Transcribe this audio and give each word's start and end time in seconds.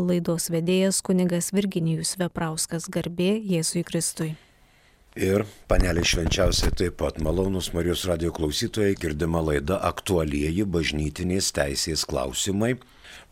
Laidos 0.00 0.46
vedėjas 0.48 1.02
kunigas 1.04 1.50
Virginijus 1.52 2.14
Veprauskas 2.16 2.86
garbė 2.88 3.34
Jėzui 3.44 3.82
Kristui. 3.84 4.30
Ir 5.20 5.42
panelė 5.68 6.00
švenčiausiai 6.08 6.72
taip 6.80 6.94
pat 7.02 7.18
malonus 7.20 7.66
Marijos 7.74 8.06
radio 8.08 8.30
klausytojai 8.32 8.94
girdima 8.96 9.42
laida 9.44 9.76
aktualieji 9.84 10.64
bažnytinės 10.64 11.50
teisės 11.58 12.06
klausimai. 12.08 12.78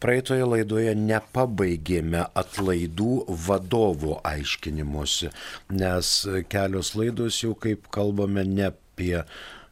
Praeitoje 0.04 0.44
laidoje 0.44 0.92
nepabaigėme 1.00 2.26
atlaidų 2.42 3.14
vadovo 3.46 4.18
aiškinimuose, 4.28 5.30
nes 5.72 6.10
kelios 6.52 6.90
laidos 6.92 7.38
jau 7.40 7.54
kaip 7.56 7.88
kalbame 7.88 8.44
ne 8.44 8.66
apie 8.68 9.22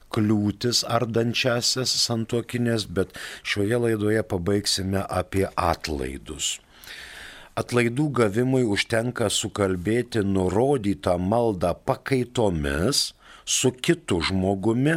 kliūtis 0.09 0.87
ardančiasias 0.89 1.93
santokinės, 2.07 2.89
bet 2.89 3.13
šioje 3.45 3.83
laidoje 3.85 4.25
pabaigsime 4.33 5.05
apie 5.05 5.45
atlaidus. 5.53 6.55
Atlaidų 7.59 8.05
gavimui 8.15 8.63
užtenka 8.71 9.27
sukalbėti 9.35 10.21
nurodytą 10.23 11.17
maldą 11.19 11.73
pakaitomis 11.89 13.01
su 13.43 13.73
kitu 13.73 14.21
žmogumi 14.29 14.93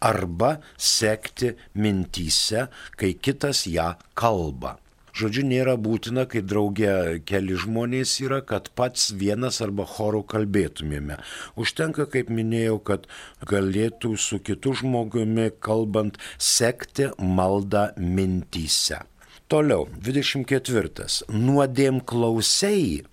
arba 0.00 0.54
sekti 0.78 1.50
mintyse, 1.74 2.68
kai 2.96 3.10
kitas 3.20 3.66
ją 3.68 3.90
kalba. 4.16 4.78
Žodžiu, 5.16 5.44
nėra 5.48 5.74
būtina, 5.80 6.26
kai 6.28 6.40
draugė 6.44 6.94
keli 7.28 7.56
žmonės 7.56 8.14
yra, 8.24 8.42
kad 8.44 8.70
pats 8.76 9.10
vienas 9.16 9.60
arba 9.64 9.84
chorų 9.88 10.22
kalbėtumėme. 10.32 11.18
Užtenka, 11.56 12.04
kaip 12.12 12.32
minėjau, 12.32 12.78
kad 12.92 13.04
galėtų 13.48 14.14
su 14.20 14.40
kitu 14.44 14.72
žmogumi 14.80 15.50
kalbant 15.68 16.16
sekti 16.36 17.10
maldą 17.20 17.90
mintyse. 17.96 19.02
Toliau, 19.46 19.84
24. 20.02 21.22
Nuodėm 21.30 22.00
klausiai 22.02 23.04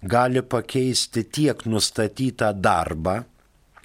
gali 0.00 0.40
pakeisti 0.40 1.20
tiek 1.28 1.66
nustatytą 1.68 2.48
darbą, 2.64 3.18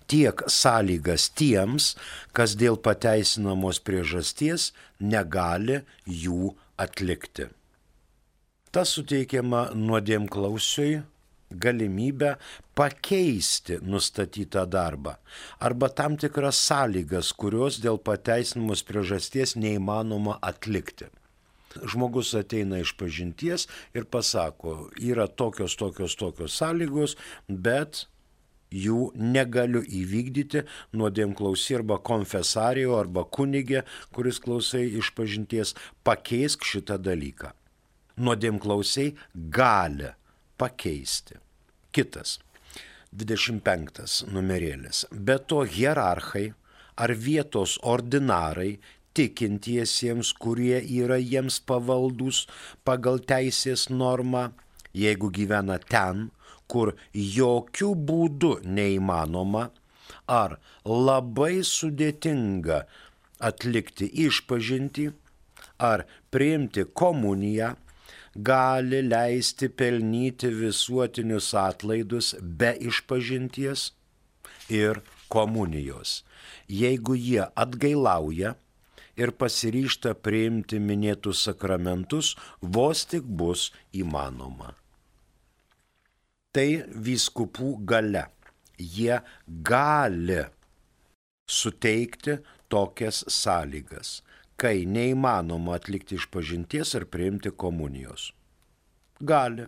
tiek 0.08 0.46
sąlygas 0.48 1.28
tiems, 1.36 1.90
kas 2.32 2.56
dėl 2.56 2.80
pateisinamos 2.80 3.84
priežasties 3.84 4.70
negali 5.04 5.82
jų 6.08 6.54
atlikti. 6.80 7.52
Tas 8.72 8.96
suteikiama 8.96 9.68
nuodėmklausiui 9.76 11.02
galimybę 11.52 12.38
pakeisti 12.72 13.82
nustatytą 13.84 14.64
darbą 14.64 15.20
arba 15.60 15.92
tam 15.92 16.16
tikras 16.16 16.68
sąlygas, 16.72 17.36
kurios 17.36 17.84
dėl 17.84 18.00
pateisinamos 18.00 18.88
priežasties 18.88 19.60
neįmanoma 19.60 20.40
atlikti. 20.40 21.12
Žmogus 21.88 22.34
ateina 22.38 22.82
iš 22.82 22.94
pažinties 23.00 23.68
ir 23.98 24.08
pasako, 24.12 24.90
yra 25.00 25.28
tokios, 25.28 25.76
tokios, 25.80 26.16
tokios 26.20 26.58
sąlygos, 26.60 27.18
bet 27.48 28.06
jų 28.72 29.12
negaliu 29.16 29.82
įvykdyti 29.84 30.64
nuodėm 30.96 31.36
klausi 31.36 31.76
arba 31.80 32.00
konfesarijo 32.00 32.96
arba 33.00 33.26
kunigė, 33.28 33.84
kuris 34.16 34.40
klausai 34.44 34.86
iš 35.00 35.12
pažinties, 35.18 35.76
pakeisk 36.08 36.64
šitą 36.68 36.98
dalyką. 37.02 37.52
Nuodėm 38.22 38.60
klausiai 38.62 39.16
gali 39.34 40.12
pakeisti. 40.60 41.40
Kitas. 41.92 42.40
25 43.12 44.32
numerėlis. 44.32 45.04
Be 45.12 45.36
to 45.44 45.66
hierarchai 45.68 46.54
ar 46.96 47.12
vietos 47.12 47.76
ordinarai 47.84 48.78
tikintiesiems, 49.18 50.34
kurie 50.42 50.80
yra 51.02 51.18
jiems 51.22 51.60
pavaldus 51.68 52.46
pagal 52.88 53.22
teisės 53.32 53.90
normą, 53.90 54.50
jeigu 54.94 55.32
gyvena 55.36 55.78
ten, 55.92 56.30
kur 56.72 56.94
jokių 57.14 57.94
būdų 58.10 58.54
neįmanoma 58.78 59.70
ar 60.32 60.58
labai 60.86 61.64
sudėtinga 61.68 62.84
atlikti 63.42 64.08
išpažinti 64.26 65.10
ar 65.82 66.06
priimti 66.32 66.86
komuniją, 67.02 67.74
gali 68.36 69.02
leisti 69.04 69.68
pelnyti 69.68 70.52
visuotinius 70.56 71.52
atlaidus 71.58 72.36
be 72.42 72.72
išpažinties 72.80 73.90
ir 74.72 75.02
komunijos, 75.32 76.22
jeigu 76.68 77.16
jie 77.16 77.44
atgailauja 77.56 78.56
ir 79.22 79.36
pasiryšta 79.38 80.18
priimti 80.26 80.82
minėtus 80.82 81.46
sakramentus, 81.48 82.36
vos 82.62 83.06
tik 83.14 83.28
bus 83.42 83.70
įmanoma 83.94 84.74
tai 86.56 86.84
vyskupų 86.88 87.76
gale. 87.88 88.28
Jie 88.82 89.20
gali 89.46 90.42
suteikti 91.52 92.40
tokias 92.72 93.22
sąlygas, 93.30 94.22
kai 94.58 94.88
neįmanoma 94.90 95.76
atlikti 95.78 96.18
išpažinties 96.18 96.96
ar 96.98 97.06
priimti 97.14 97.52
komunijos. 97.64 98.32
Gali, 99.22 99.68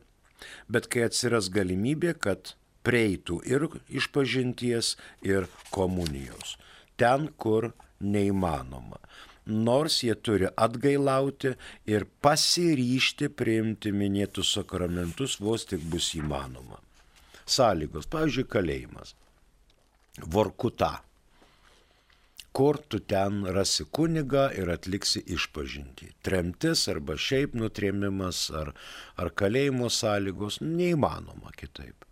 bet 0.68 0.90
kai 0.90 1.06
atsiras 1.08 1.52
galimybė, 1.54 2.16
kad 2.18 2.56
prieitų 2.84 3.40
ir 3.48 3.68
išpažinties, 4.02 4.96
ir 5.22 5.46
komunijos. 5.72 6.58
Ten, 6.98 7.30
kur 7.38 7.72
neįmanoma. 8.02 8.98
Nors 9.46 10.00
jie 10.04 10.16
turi 10.16 10.48
atgailauti 10.56 11.54
ir 11.92 12.06
pasiryšti 12.24 13.28
priimti 13.36 13.92
minėtus 13.92 14.54
sakramentus, 14.56 15.40
vos 15.40 15.66
tik 15.68 15.84
bus 15.92 16.14
įmanoma. 16.16 16.80
Sąlygos, 17.44 18.08
pavyzdžiui, 18.08 18.48
kalėjimas. 18.48 19.16
Vorkuta. 20.32 21.02
Kur 22.54 22.78
tu 22.88 23.00
ten 23.00 23.44
rasi 23.50 23.84
kunigą 23.84 24.46
ir 24.56 24.70
atliksi 24.70 25.24
išpažinti. 25.36 26.14
Tremtis 26.24 26.86
arba 26.88 27.18
šiaip 27.18 27.58
nutrėmimas 27.58 28.46
ar, 28.56 28.72
ar 29.18 29.34
kalėjimo 29.34 29.90
sąlygos 29.92 30.62
neįmanoma 30.62 31.52
kitaip. 31.58 32.06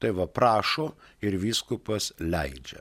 Tai 0.00 0.14
va 0.16 0.30
prašo 0.30 0.94
ir 1.20 1.36
viskupas 1.42 2.14
leidžia 2.22 2.80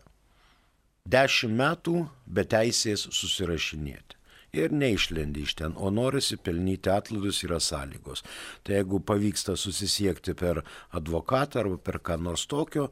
dešimt 1.16 1.58
metų 1.60 2.06
be 2.26 2.46
teisės 2.46 3.08
susirašinėti. 3.10 4.20
Ir 4.58 4.74
neišlendi 4.74 5.44
iš 5.46 5.54
ten, 5.60 5.76
o 5.78 5.92
norisi 5.94 6.38
pelnyti 6.42 6.90
atlaidus 6.90 7.44
yra 7.46 7.60
sąlygos. 7.62 8.24
Tai 8.66 8.80
jeigu 8.80 9.00
pavyksta 9.06 9.54
susisiekti 9.54 10.34
per 10.34 10.64
advokatą 10.98 11.62
arba 11.62 11.78
per 11.78 12.00
ką 12.02 12.18
nors 12.26 12.48
tokio, 12.50 12.88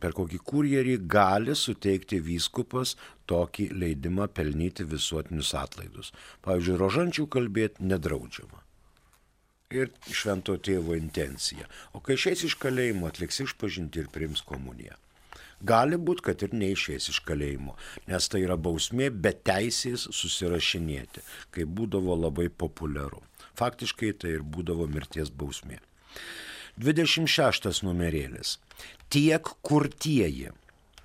per 0.00 0.12
kokį 0.16 0.40
kurjerį 0.44 0.98
gali 1.08 1.54
suteikti 1.56 2.20
vyskupas 2.20 2.94
tokį 3.30 3.70
leidimą 3.80 4.28
pelnyti 4.36 4.84
visuotinius 4.84 5.54
atlaidus. 5.56 6.12
Pavyzdžiui, 6.44 6.76
rožančių 6.82 7.26
kalbėti 7.32 7.88
nedraudžiama. 7.88 8.60
Ir 9.74 9.94
švento 10.12 10.58
tėvo 10.60 10.92
intencija. 10.98 11.64
O 11.96 12.04
kai 12.04 12.18
išeis 12.18 12.44
iš 12.50 12.58
kalėjimo, 12.60 13.08
atliks 13.08 13.40
išpažinti 13.46 14.04
ir 14.04 14.12
priims 14.12 14.44
komuniją. 14.44 14.98
Gali 15.64 15.96
būti, 15.96 16.26
kad 16.28 16.42
ir 16.44 16.52
neišės 16.56 17.08
iš 17.12 17.20
kalėjimo, 17.24 17.76
nes 18.10 18.28
tai 18.28 18.42
yra 18.44 18.56
bausmė 18.60 19.08
be 19.10 19.32
teisės 19.32 20.06
susirašinėti, 20.12 21.24
kai 21.54 21.64
būdavo 21.64 22.16
labai 22.26 22.50
populiaru. 22.50 23.22
Faktiškai 23.56 24.12
tai 24.20 24.34
ir 24.36 24.44
būdavo 24.44 24.86
mirties 24.90 25.30
bausmė. 25.30 25.80
26 26.76 27.84
numerėlis. 27.86 28.58
Tiek 29.08 29.48
kurtieji, 29.62 30.50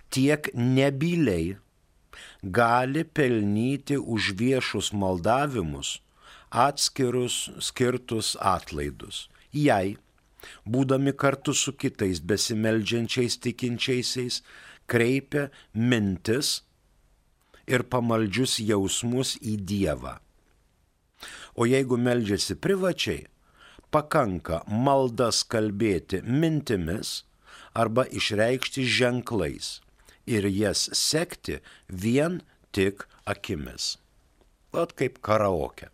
tiek 0.09 0.49
nebyliai 0.57 1.57
gali 2.43 3.03
pelnyti 3.05 3.99
už 3.99 4.33
viešus 4.39 4.91
maldavimus 4.93 5.99
atskirus 6.49 7.49
skirtus 7.61 8.35
atlaidus. 8.41 9.29
Jei 9.53 9.97
būdami 10.65 11.13
kartu 11.13 11.53
su 11.53 11.73
kitais 11.73 12.21
besimeldžiančiais 12.21 13.39
tikinčiaisiais, 13.43 14.41
kreipia 14.89 15.49
mintis 15.73 16.61
ir 17.69 17.85
pamaldžius 17.85 18.59
jausmus 18.65 19.35
į 19.41 19.57
Dievą. 19.71 20.17
O 21.59 21.67
jeigu 21.67 21.99
meldžiasi 21.99 22.55
privačiai, 22.55 23.27
pakanka 23.91 24.63
maldas 24.67 25.43
kalbėti 25.43 26.21
mintimis 26.23 27.23
arba 27.73 28.05
išreikšti 28.07 28.85
ženklais 28.97 29.79
ir 30.29 30.47
jas 30.47 30.87
sekti 30.95 31.59
vien 31.89 32.41
tik 32.71 33.05
akimis. 33.25 33.97
Vat 34.73 34.93
kaip 34.93 35.17
karaoke. 35.25 35.89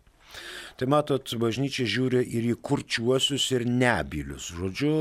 Tai 0.76 0.88
matot, 0.92 1.34
bažnyčia 1.40 1.86
žiūri 1.88 2.22
ir 2.36 2.50
į 2.52 2.56
kurčiuosius 2.60 3.48
ir 3.56 3.66
nebylius, 3.68 4.50
žodžiu, 4.56 4.94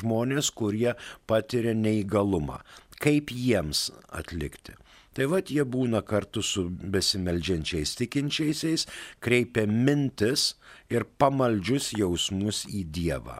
žmonės, 0.00 0.50
kurie 0.52 0.94
patiria 1.30 1.72
neįgalumą. 1.78 2.60
Kaip 3.00 3.32
jiems 3.34 3.90
atlikti? 4.12 4.76
Tai 5.14 5.28
vad 5.30 5.50
jie 5.52 5.62
būna 5.62 6.00
kartu 6.02 6.42
su 6.42 6.66
besimeldžiančiais 6.68 7.94
tikinčiaisiais, 8.00 8.86
kreipia 9.22 9.62
mintis 9.70 10.54
ir 10.90 11.06
pamaldžius 11.22 11.92
jausmus 11.94 12.64
į 12.66 12.82
Dievą. 12.96 13.38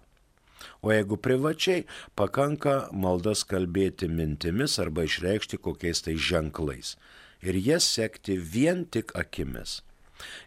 O 0.85 0.93
jeigu 0.93 1.17
privačiai, 1.19 1.87
pakanka 2.15 2.91
maldas 2.93 3.43
kalbėti 3.49 4.07
mintimis 4.09 4.79
arba 4.83 5.07
išreikšti 5.09 5.59
kokiais 5.65 6.05
tai 6.07 6.15
ženklais. 6.15 6.95
Ir 7.43 7.59
jas 7.59 7.89
sekti 7.97 8.37
vien 8.39 8.85
tik 8.85 9.13
akimis. 9.19 9.81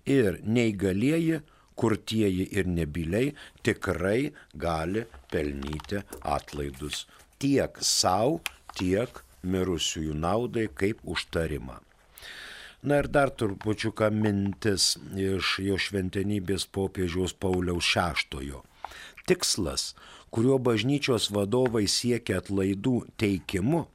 Ir 0.06 0.40
neįgalieji, 0.44 1.42
kurtieji 1.78 2.48
ir 2.58 2.68
nebiliai 2.68 3.34
tikrai 3.66 4.32
gali 4.58 5.06
pelnyti 5.32 6.02
atlaidus 6.24 7.06
tiek 7.42 7.78
savo, 7.82 8.40
tiek 8.78 9.22
mirusiųjų 9.46 10.16
naudai 10.18 10.68
kaip 10.74 11.04
užtarimą. 11.06 11.78
Na 12.88 13.02
ir 13.02 13.08
dar 13.10 13.32
turpučiuką 13.34 14.10
mintis 14.14 14.96
iš 15.18 15.58
jo 15.66 15.78
šventenybės 15.82 16.68
popiežiaus 16.74 17.34
Pauliaus 17.34 17.90
VI. 17.94 18.62
Tikslas, 19.28 19.94
kuriuo 20.32 20.60
bažnyčios 20.62 21.32
vadovai 21.34 21.88
siekia 21.90 22.38
atlaidų 22.42 23.02
teikimu, 23.20 23.88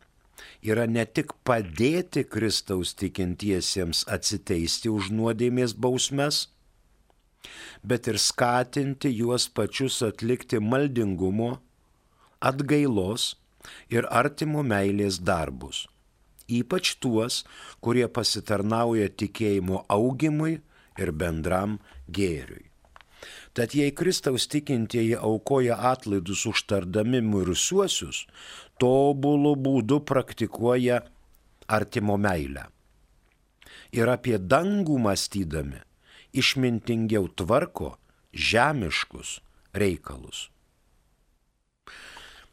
yra 0.63 0.87
ne 0.87 1.05
tik 1.07 1.35
padėti 1.47 2.25
Kristaus 2.25 2.95
tikintiesiems 2.99 4.05
atsiteisti 4.17 4.93
už 4.93 5.11
nuodėmės 5.15 5.75
bausmes, 5.75 6.47
bet 7.83 8.09
ir 8.11 8.19
skatinti 8.23 9.11
juos 9.11 9.49
pačius 9.49 10.01
atlikti 10.07 10.61
maldingumo, 10.63 11.57
atgailos 12.41 13.33
ir 13.91 14.07
artimo 14.11 14.63
meilės 14.67 15.21
darbus, 15.23 15.87
ypač 16.49 16.97
tuos, 17.03 17.43
kurie 17.81 18.09
pasitarnauja 18.09 19.09
tikėjimo 19.23 19.85
augimui 19.89 20.61
ir 20.99 21.13
bendram 21.13 21.79
gėriui. 22.09 22.73
Tad 23.53 23.75
jei 23.77 23.93
Kristaus 23.93 24.47
tikintieji 24.49 25.15
aukoja 25.29 25.77
atlaidus 25.93 26.47
užtardami 26.49 27.21
mirusiuosius, 27.21 28.25
tobulų 28.81 29.57
būdų 29.67 30.01
praktikuoja 30.09 31.03
artimo 31.69 32.19
meilę. 32.21 32.69
Ir 33.93 34.09
apie 34.09 34.39
dangų 34.39 34.97
mąstydami 35.05 35.83
išmintingiau 36.33 37.29
tvarko 37.37 37.97
žemiškus 38.33 39.41
reikalus. 39.77 40.49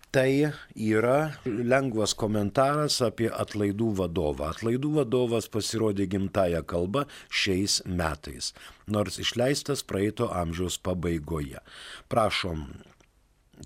Tai 0.10 0.50
yra 0.74 1.38
lengvas 1.46 2.16
komentaras 2.18 2.96
apie 3.06 3.28
atlaidų 3.30 3.92
vadovą. 4.00 4.48
Atlaidų 4.56 4.96
vadovas 4.96 5.46
pasirodė 5.54 6.08
gimtają 6.10 6.64
kalbą 6.66 7.04
šiais 7.30 7.84
metais, 7.86 8.56
nors 8.90 9.20
išleistas 9.22 9.86
praeito 9.86 10.32
amžiaus 10.34 10.80
pabaigoje. 10.82 11.62
Prašom 12.10 12.66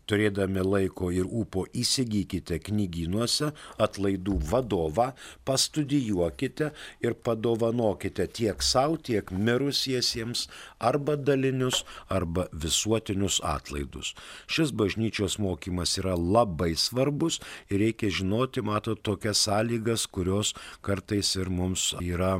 turėdami 0.10 0.64
laiko 0.66 1.12
ir 1.14 1.28
ūpo 1.28 1.66
įsigykite 1.74 2.60
knygynuose 2.68 3.52
atlaidų 3.82 4.38
vadovą, 4.52 5.12
pastudijuokite 5.48 6.72
ir 7.04 7.18
padovanokite 7.26 8.28
tiek 8.40 8.64
savo, 8.64 8.98
tiek 8.98 9.32
mirusiesiems 9.32 10.48
arba 10.80 11.18
dalinius, 11.18 11.84
arba 12.10 12.48
visuotinius 12.54 13.40
atlaidus. 13.44 14.14
Šis 14.48 14.74
bažnyčios 14.76 15.40
mokymas 15.42 15.98
yra 16.02 16.18
labai 16.18 16.74
svarbus 16.80 17.40
ir 17.70 17.84
reikia 17.86 18.12
žinoti, 18.14 18.64
matot, 18.66 19.02
tokias 19.04 19.46
sąlygas, 19.48 20.08
kurios 20.08 20.54
kartais 20.82 21.36
ir 21.40 21.50
mums 21.50 21.94
yra 22.02 22.38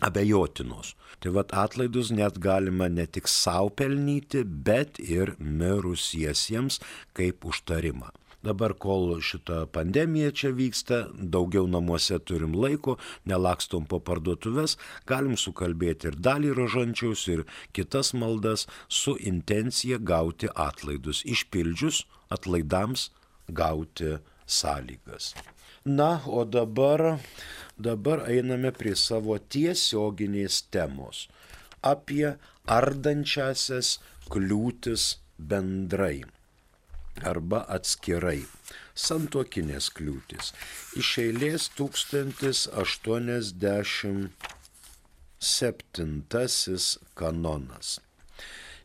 abejotinos. 0.00 0.94
Tai 1.20 1.30
vad 1.36 1.54
atlaidus 1.54 2.10
net 2.10 2.40
galima 2.42 2.88
ne 2.88 3.06
tik 3.06 3.28
savo 3.30 3.70
pelnyti, 3.70 4.42
bet 4.44 4.98
ir 4.98 5.36
mirusiesiems 5.38 6.80
kaip 7.14 7.44
užtarimą. 7.44 8.10
Dabar, 8.44 8.74
kol 8.76 9.22
šita 9.24 9.62
pandemija 9.72 10.28
čia 10.36 10.50
vyksta, 10.52 10.98
daugiau 11.16 11.64
namuose 11.70 12.18
turim 12.28 12.52
laiko, 12.52 12.98
nelakstom 13.24 13.86
po 13.88 14.02
parduotuvės, 14.04 14.76
galim 15.08 15.38
sukalbėti 15.40 16.10
ir 16.10 16.18
dalį 16.26 16.52
rožančiaus, 16.58 17.24
ir 17.32 17.46
kitas 17.72 18.12
maldas 18.12 18.66
su 18.88 19.16
intencija 19.32 19.96
gauti 19.96 20.52
atlaidus, 20.52 21.24
išpildžius 21.24 22.04
atlaidams 22.36 23.08
gauti 23.48 24.18
sąlygas. 24.44 25.32
Na, 25.84 26.24
o 26.26 26.44
dabar 26.44 27.20
dabar 27.76 28.24
einame 28.24 28.72
prie 28.72 28.96
savo 28.96 29.36
tiesioginės 29.36 30.64
temos 30.72 31.28
apie 31.84 32.40
ardančiasias 32.64 34.00
kliūtis 34.32 35.20
bendrai 35.36 36.24
arba 37.20 37.68
atskirai. 37.76 38.48
Santokinės 38.96 39.92
kliūtis. 39.92 40.56
Iš 40.96 41.20
eilės 41.20 41.68
1087 41.76 44.32
kanonas. 47.12 48.00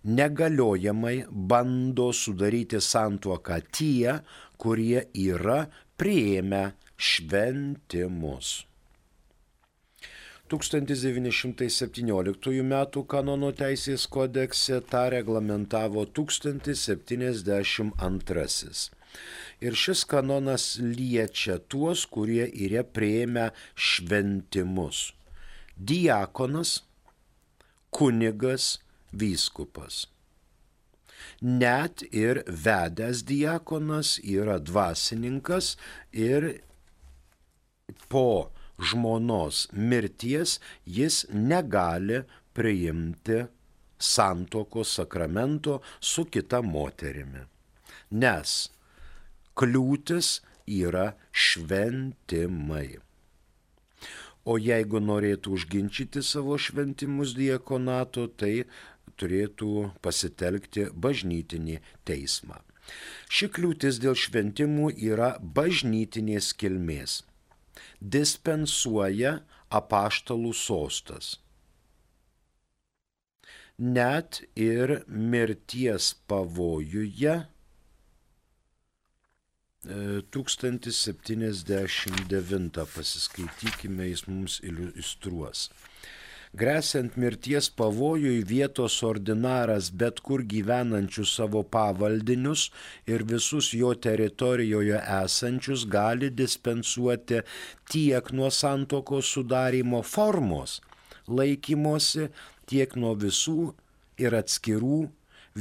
Negaliojamai 0.03 1.31
bando 1.31 2.11
sudaryti 2.11 2.83
santuoką 2.83 3.63
tie, 3.71 4.19
kurie 4.59 5.07
yra 5.15 5.71
prieėmę 5.95 6.75
šventimus. 6.99 8.65
1917 10.49 12.59
m. 12.59 12.73
kanono 13.07 13.51
teisės 13.53 14.07
kodekse 14.09 14.81
tą 14.91 15.09
reglamentavo 15.13 16.05
1072. 16.19 18.89
Ir 19.61 19.73
šis 19.83 20.05
kanonas 20.09 20.79
liečia 20.81 21.57
tuos, 21.71 22.05
kurie 22.09 22.49
yra 22.65 22.83
prieėmę 22.83 23.51
šventimus. 23.75 25.13
Diakonas, 25.77 26.83
kunigas, 27.93 28.79
vyskupas. 29.13 30.07
Net 31.41 32.03
ir 32.11 32.43
vedęs 32.47 33.23
diakonas 33.27 34.19
yra 34.23 34.59
dvasininkas 34.59 35.77
ir 36.11 36.61
po 38.11 38.51
žmonos 38.79 39.67
mirties 39.73 40.59
jis 40.85 41.25
negali 41.31 42.23
priimti 42.53 43.43
santokos 43.99 44.93
sakramento 44.95 45.81
su 45.99 46.25
kita 46.25 46.61
moterimi. 46.61 47.43
Nes 48.11 48.69
kliūtis 49.59 50.39
yra 50.69 51.11
šventimai. 51.31 52.99
O 54.49 54.55
jeigu 54.57 55.01
norėtų 55.03 55.51
užginčyti 55.57 56.23
savo 56.23 56.55
šventimus 56.57 57.35
diekonato, 57.37 58.25
tai 58.31 58.63
turėtų 59.19 59.91
pasitelkti 60.01 60.87
bažnytinį 60.95 61.81
teismą. 62.07 62.63
Ši 63.29 63.51
kliūtis 63.53 63.99
dėl 64.01 64.15
šventimų 64.17 64.93
yra 65.11 65.35
bažnytinės 65.43 66.53
kilmės 66.57 67.19
dispensuoja 67.99 69.39
apaštalų 69.69 70.53
sostas. 70.57 71.37
Net 73.79 74.41
ir 74.59 75.05
mirties 75.07 76.11
pavojuje 76.27 77.47
1079 80.35 82.81
e, 82.81 82.85
pasiskaitykime, 82.95 84.09
jis 84.11 84.23
mums 84.27 84.59
iliustruos. 84.67 85.69
Gresiant 86.57 87.13
mirties 87.21 87.69
pavojui 87.69 88.41
vietos 88.43 89.03
ordinaras 89.05 89.91
bet 89.93 90.19
kur 90.25 90.41
gyvenančius 90.53 91.35
savo 91.37 91.61
pavaldinius 91.75 92.71
ir 93.05 93.23
visus 93.31 93.69
jo 93.81 93.93
teritorijoje 93.93 94.97
esančius 95.19 95.85
gali 95.85 96.31
dispensuoti 96.41 97.43
tiek 97.91 98.31
nuo 98.33 98.49
santokos 98.49 99.29
sudarimo 99.35 100.01
formos 100.01 100.79
laikymosi, 101.29 102.27
tiek 102.65 102.95
nuo 102.97 103.13
visų 103.23 103.71
ir 104.17 104.35
atskirų 104.41 104.99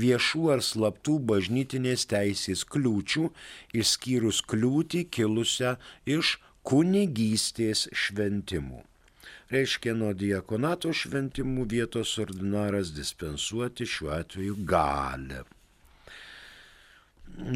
viešų 0.03 0.45
ar 0.55 0.65
slaptų 0.65 1.19
bažnytinės 1.31 2.07
teisės 2.09 2.65
kliūčių, 2.73 3.29
išskyrus 3.81 4.41
kliūtį 4.51 5.05
kilusią 5.13 5.77
iš 6.19 6.39
kunigystės 6.69 7.89
šventimų 7.93 8.85
reiškia 9.53 9.95
nuo 9.97 10.15
diakonato 10.23 10.93
šventimų 11.01 11.67
vietos 11.73 12.17
ordinaras 12.25 12.91
dispensuoti 12.97 13.87
šiuo 13.95 14.11
atveju 14.17 14.59
gali. 14.73 15.45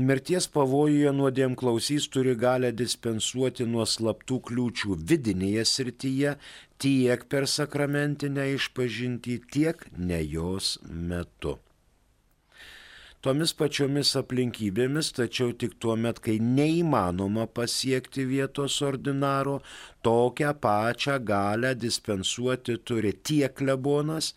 mirties 0.09 0.47
pavojuje 0.55 1.13
nuodėm 1.19 1.57
klausys 1.63 2.07
turi 2.15 2.35
galę 2.43 2.71
dispensuoti 2.81 3.67
nuo 3.73 3.87
slaptų 3.95 4.39
kliūčių 4.49 4.99
vidinėje 5.11 5.65
srityje 5.71 6.37
tiek 6.85 7.25
per 7.35 7.49
sakramentinę 7.57 8.47
išpažinti, 8.55 9.41
tiek 9.57 9.85
ne 9.99 10.23
jos 10.37 10.79
metu. 11.11 11.59
Tomis 13.23 13.53
pačiomis 13.55 14.09
aplinkybėmis, 14.19 15.13
tačiau 15.15 15.53
tik 15.55 15.77
tuo 15.83 15.95
met, 16.05 16.19
kai 16.25 16.41
neįmanoma 16.43 17.45
pasiekti 17.59 18.25
vietos 18.27 18.81
ordinaro, 18.83 19.61
tokią 20.03 20.51
pačią 20.65 21.21
galę 21.29 21.71
dispensuoti 21.79 22.81
turi 22.91 23.13
tiek 23.31 23.55
klebonas, 23.61 24.33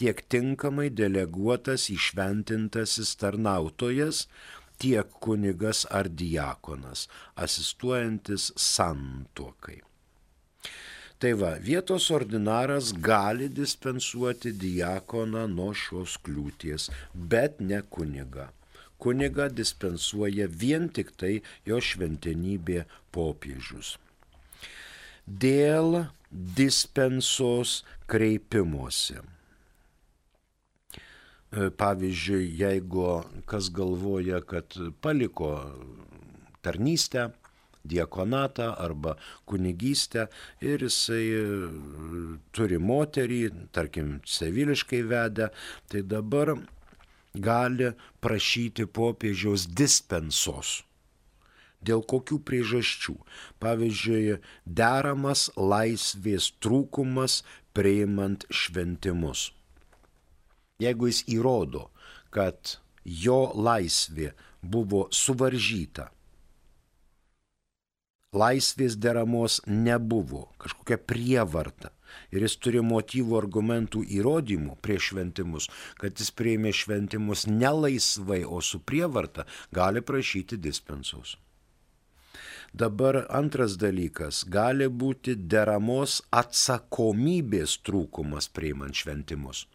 tiek 0.00 0.24
tinkamai 0.32 0.88
deleguotas 1.02 1.90
išventintasis 1.92 3.12
tarnautojas, 3.20 4.24
tiek 4.80 5.12
kunigas 5.20 5.84
ar 6.00 6.08
diakonas, 6.08 7.04
asistuojantis 7.36 8.54
santuokai. 8.56 9.82
Tai 11.20 11.34
va, 11.36 11.50
vietos 11.60 12.06
ordinaras 12.16 12.94
gali 12.96 13.50
dispensuoti 13.52 14.54
diakoną 14.56 15.42
nuo 15.52 15.74
šios 15.76 16.14
kliūties, 16.24 16.86
bet 17.12 17.58
ne 17.60 17.82
kuniga. 17.96 18.46
Kuniga 19.00 19.50
dispensuoja 19.52 20.46
vien 20.62 20.88
tik 20.88 21.12
tai 21.20 21.34
jo 21.68 21.76
šventenybė 21.76 22.86
popiežius. 23.12 23.98
Dėl 25.44 26.06
dispensos 26.30 27.82
kreipimuose. 28.08 29.20
Pavyzdžiui, 31.52 32.48
jeigu 32.62 33.06
kas 33.50 33.68
galvoja, 33.76 34.40
kad 34.40 34.72
paliko 35.04 35.52
tarnystę, 36.64 37.28
diekonatą 37.84 38.70
arba 38.76 39.16
kunigystę 39.48 40.26
ir 40.60 40.84
jisai 40.86 41.24
e, 41.38 41.44
turi 42.56 42.78
moterį, 42.78 43.40
tarkim, 43.76 44.18
seviliškai 44.26 45.02
vedę, 45.10 45.50
tai 45.88 46.02
dabar 46.02 46.54
gali 47.34 47.92
prašyti 48.20 48.86
popiežiaus 48.86 49.68
dispensos. 49.70 50.80
Dėl 51.80 52.02
kokių 52.04 52.42
priežasčių? 52.44 53.14
Pavyzdžiui, 53.62 54.36
deramas 54.66 55.46
laisvės 55.56 56.50
trūkumas 56.60 57.40
priimant 57.72 58.44
šventimus 58.52 59.48
jeigu 60.80 61.10
jis 61.10 61.24
įrodo, 61.30 61.88
kad 62.34 62.76
jo 63.04 63.40
laisvė 63.54 64.32
buvo 64.62 65.06
suvaržyta, 65.14 66.10
laisvės 68.32 68.94
deramos 68.94 69.60
nebuvo, 69.66 70.48
kažkokia 70.62 70.98
prievarta. 71.02 71.90
Ir 72.34 72.42
jis 72.42 72.56
turi 72.62 72.82
motyvų, 72.82 73.36
argumentų, 73.38 74.02
įrodymų 74.18 74.76
prieš 74.82 75.10
šventimus, 75.10 75.68
kad 75.98 76.18
jis 76.18 76.30
prieimė 76.34 76.72
šventimus 76.74 77.46
ne 77.50 77.70
laisvai, 77.74 78.42
o 78.44 78.60
su 78.62 78.80
prievarta, 78.82 79.46
gali 79.74 80.02
prašyti 80.02 80.58
dispensos. 80.58 81.36
Dabar 82.74 83.24
antras 83.28 83.74
dalykas- 83.78 84.44
gali 84.58 84.86
būti 84.86 85.34
deramos 85.34 86.22
atsakomybės 86.30 87.80
trūkumas 87.82 88.46
priimant 88.48 88.94
šventimus 88.94 89.66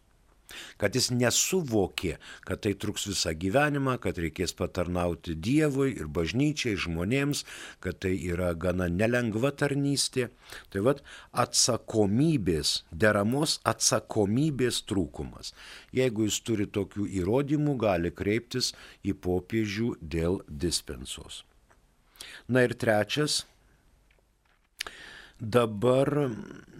kad 0.80 0.96
jis 0.96 1.10
nesuvokė, 1.14 2.16
kad 2.46 2.62
tai 2.64 2.74
truks 2.78 3.06
visą 3.10 3.32
gyvenimą, 3.36 3.96
kad 4.02 4.18
reikės 4.20 4.54
patarnauti 4.56 5.36
Dievui 5.46 5.92
ir 5.96 6.10
bažnyčiai, 6.12 6.76
žmonėms, 6.86 7.44
kad 7.84 8.00
tai 8.04 8.14
yra 8.16 8.52
gana 8.54 8.88
nelengva 8.92 9.52
tarnystė. 9.52 10.28
Tai 10.70 10.84
vad 10.88 11.02
atsakomybės, 11.32 12.84
deramos 12.92 13.58
atsakomybės 13.66 14.82
trūkumas. 14.90 15.52
Jeigu 15.96 16.28
jis 16.28 16.40
turi 16.46 16.68
tokių 16.70 17.08
įrodymų, 17.22 17.76
gali 17.80 18.14
kreiptis 18.14 18.72
į 19.04 19.16
popiežių 19.26 19.96
dėl 20.00 20.40
dispensos. 20.48 21.44
Na 22.48 22.62
ir 22.66 22.74
trečias 22.78 23.44
dabar 25.40 26.30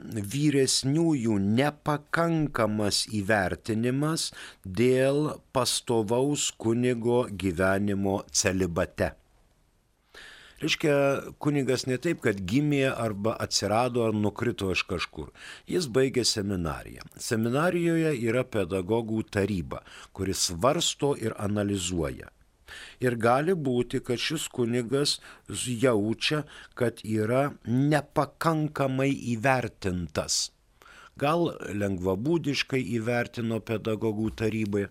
vyresniųjų 0.07 1.37
nepakankamas 1.43 3.05
įvertinimas 3.17 4.31
dėl 4.65 5.37
pastovaus 5.53 6.51
kunigo 6.57 7.27
gyvenimo 7.31 8.23
celibate. 8.31 9.15
Reiškia, 10.57 10.93
kunigas 11.37 11.85
ne 11.85 11.99
taip, 12.01 12.23
kad 12.25 12.39
gimė 12.49 12.87
arba 12.89 13.35
atsirado 13.45 14.07
ar 14.07 14.15
nukrito 14.17 14.71
iš 14.73 14.87
kažkur. 14.89 15.29
Jis 15.69 15.89
baigė 15.93 16.25
seminariją. 16.25 17.05
Seminarijoje 17.21 18.15
yra 18.25 18.47
pedagogų 18.49 19.21
taryba, 19.37 19.83
kuris 20.17 20.47
svarsto 20.49 21.13
ir 21.21 21.37
analizuoja. 21.37 22.31
Ir 23.01 23.17
gali 23.21 23.55
būti, 23.55 24.01
kad 24.01 24.21
šis 24.21 24.49
kunigas 24.53 25.19
jaučia, 25.49 26.45
kad 26.75 27.01
yra 27.05 27.53
nepakankamai 27.67 29.11
įvertintas. 29.37 30.51
Gal 31.17 31.49
lengvabūdiškai 31.73 32.83
įvertino 32.99 33.63
pedagogų 33.65 34.31
tarybai, 34.37 34.87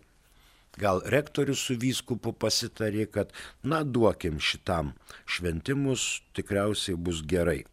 gal 0.81 1.01
rektorius 1.13 1.61
su 1.67 1.75
vyskupu 1.79 2.33
pasitarė, 2.33 3.05
kad 3.05 3.33
na 3.63 3.83
duokim 3.83 4.39
šitam 4.41 4.93
šventimus, 5.25 6.23
tikriausiai 6.33 6.97
bus 6.97 7.21
gerai. 7.21 7.63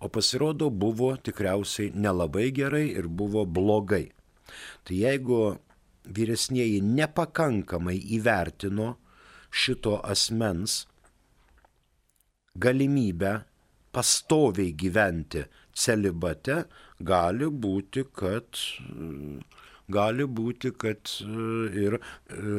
O 0.00 0.08
pasirodo 0.12 0.68
buvo 0.70 1.14
tikriausiai 1.16 1.92
nelabai 1.94 2.50
gerai 2.54 2.86
ir 2.92 3.08
buvo 3.08 3.44
blogai. 3.46 4.06
Tai 4.84 4.96
jeigu 5.00 5.38
vyresnieji 6.04 6.82
nepakankamai 6.84 7.96
įvertino 8.18 8.94
šito 9.54 9.98
asmens 10.14 10.82
galimybę 12.64 13.34
pastoviai 13.94 14.72
gyventi 14.74 15.44
celibate, 15.74 16.64
gali 17.00 17.48
būti, 17.66 18.04
kad 18.14 18.60
gali 19.94 20.26
būti, 20.38 20.72
kad 20.78 21.14
ir 21.84 21.98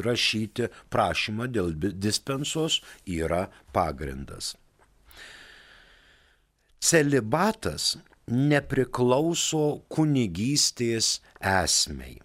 rašyti 0.06 0.70
prašymą 0.94 1.48
dėl 1.52 1.74
dispensos 1.80 2.82
yra 3.06 3.46
pagrindas. 3.76 4.54
Celibatas 6.86 7.96
nepriklauso 8.30 9.64
kunigystės 9.90 11.18
esmei. 11.42 12.20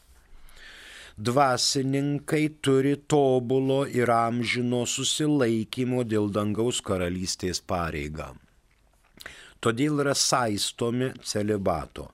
Dvasininkai 1.20 2.50
turi 2.66 2.96
tobulo 2.98 3.86
ir 3.86 4.10
amžino 4.10 4.86
susilaikymo 4.90 6.04
dėl 6.04 6.30
dangaus 6.34 6.82
karalystės 6.82 7.62
pareigą. 7.62 8.34
Todėl 9.62 10.02
yra 10.02 10.18
saistomi 10.18 11.14
celibato 11.22 12.10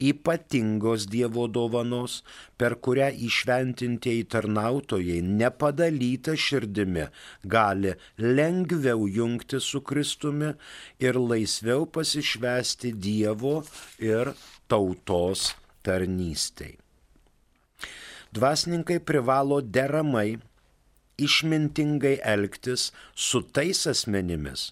ypatingos 0.00 1.06
Dievo 1.10 1.46
dovanos, 1.48 2.20
per 2.56 2.76
kurią 2.84 3.10
išventintieji 3.28 4.26
tarnautojai 4.32 5.20
nepadalyta 5.24 6.36
širdimi 6.36 7.06
gali 7.44 7.94
lengviau 8.18 9.08
jungti 9.08 9.60
su 9.60 9.80
Kristumi 9.80 10.52
ir 10.98 11.18
laisviau 11.20 11.86
pasišvesti 11.86 12.92
Dievo 12.92 13.60
ir 13.98 14.34
tautos 14.68 15.50
tarnystei. 15.82 16.76
Dvasininkai 18.30 19.00
privalo 19.02 19.58
deramai 19.60 20.38
išmintingai 21.20 22.18
elgtis 22.24 22.90
su 23.14 23.42
tais 23.42 23.86
asmenimis, 23.90 24.70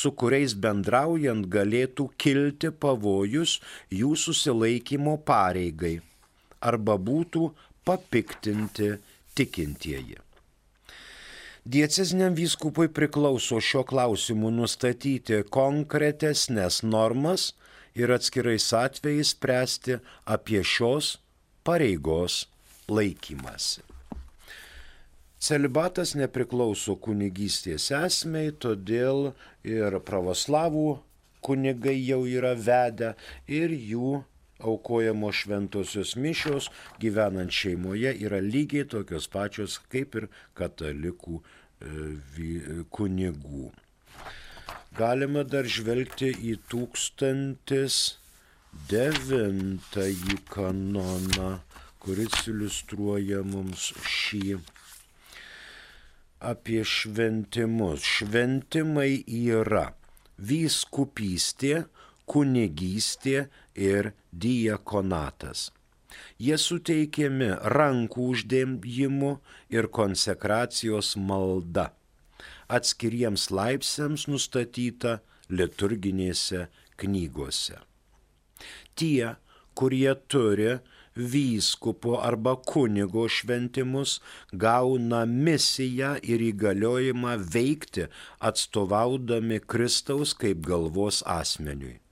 su 0.00 0.12
kuriais 0.22 0.54
bendraujant 0.64 1.46
galėtų 1.52 2.08
kilti 2.24 2.72
pavojus 2.84 3.58
jų 4.00 4.14
susilaikymo 4.24 5.18
pareigai 5.28 5.98
arba 6.72 6.96
būtų 7.08 7.48
papiktinti 7.84 8.92
tikintieji. 9.36 10.18
Dieceziniam 11.62 12.34
vyskupui 12.34 12.88
priklauso 12.90 13.60
šio 13.62 13.84
klausimu 13.86 14.50
nustatyti 14.54 15.44
konkretesnės 15.56 16.80
normas 16.82 17.52
ir 17.94 18.10
atskirais 18.16 18.66
atvejais 18.74 19.36
spręsti 19.36 20.00
apie 20.26 20.64
šios 20.66 21.16
pareigos 21.62 22.46
laikymasi. 22.90 23.91
Celibatas 25.42 26.12
nepriklauso 26.14 26.94
kunigystės 27.02 27.88
esmei, 27.98 28.52
todėl 28.64 29.32
ir 29.66 29.96
pravoslavų 30.06 31.00
kunigai 31.42 31.96
jau 31.98 32.20
yra 32.30 32.52
vedę 32.54 33.08
ir 33.50 33.74
jų 33.74 34.20
aukojamos 34.62 35.40
šventosios 35.42 36.14
mišios 36.14 36.68
gyvenant 37.02 37.50
šeimoje 37.50 38.12
yra 38.26 38.38
lygiai 38.44 38.86
tokios 38.94 39.26
pačios 39.32 39.80
kaip 39.92 40.14
ir 40.20 40.28
katalikų 40.58 41.40
e, 41.40 42.84
kunigų. 42.94 43.72
Galima 44.94 45.42
dar 45.42 45.66
žvelgti 45.66 46.30
į 46.52 46.54
tūkstantis 46.70 47.98
devintąjį 48.92 50.38
kanoną, 50.52 51.50
kuris 52.04 52.46
iliustruoja 52.52 53.42
mums 53.48 53.90
šį 54.06 54.60
apie 56.42 56.82
šventimus. 56.84 58.02
Šventimai 58.02 59.22
yra 59.26 59.92
vyskupystė, 60.38 61.84
kunigystė 62.26 63.46
ir 63.78 64.12
diakonatas. 64.32 65.70
Jie 66.42 66.58
suteikiami 66.60 67.50
rankų 67.72 68.28
uždėjimu 68.34 69.32
ir 69.72 69.88
konsekracijos 69.98 71.14
malda. 71.16 71.92
Atskiriems 72.68 73.48
laipsniams 73.52 74.26
nustatyta 74.28 75.20
liturginėse 75.52 76.66
knygose. 77.00 77.78
Tie, 78.96 79.34
kurie 79.74 80.12
turi 80.28 80.76
vyskupo 81.16 82.18
arba 82.20 82.56
kunigo 82.56 83.26
šventimus, 83.28 84.20
gauna 84.52 85.24
misiją 85.26 86.14
ir 86.22 86.46
įgaliojimą 86.52 87.34
veikti 87.56 88.08
atstovaudami 88.40 89.60
Kristaus 89.66 90.32
kaip 90.38 90.64
galvos 90.66 91.24
asmeniui 91.26 92.02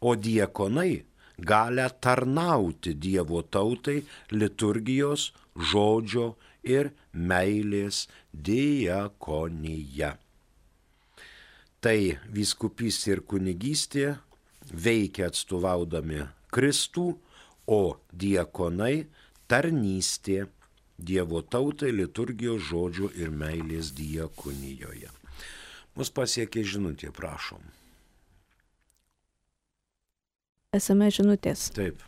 o 0.00 0.16
diekonai 0.16 1.04
galę 1.38 1.90
tarnauti 2.00 2.94
Dievo 2.94 3.42
tautai 3.42 4.02
liturgijos, 4.30 5.30
žodžio 5.56 6.34
ir 6.64 6.90
meilės 7.12 8.06
diakonija. 8.32 10.16
Tai 11.80 12.00
viskupystė 12.36 13.14
ir 13.16 13.22
kunigystė 13.24 14.06
veikia 14.68 15.30
atstovaudami 15.30 16.26
Kristų, 16.52 17.14
o 17.70 17.82
diekonai 18.12 19.06
tarnystė 19.50 20.46
Dievo 21.00 21.40
tautai 21.40 21.94
liturgijos 21.96 22.66
žodžio 22.68 23.08
ir 23.16 23.30
meilės 23.32 23.94
diakonijoje. 23.96 25.08
Mus 25.96 26.10
pasiekė 26.12 26.60
žinutė, 26.60 27.08
prašom. 27.16 27.62
SMS 30.76 31.16
žinutės. 31.16 31.62
Taip. 31.74 32.04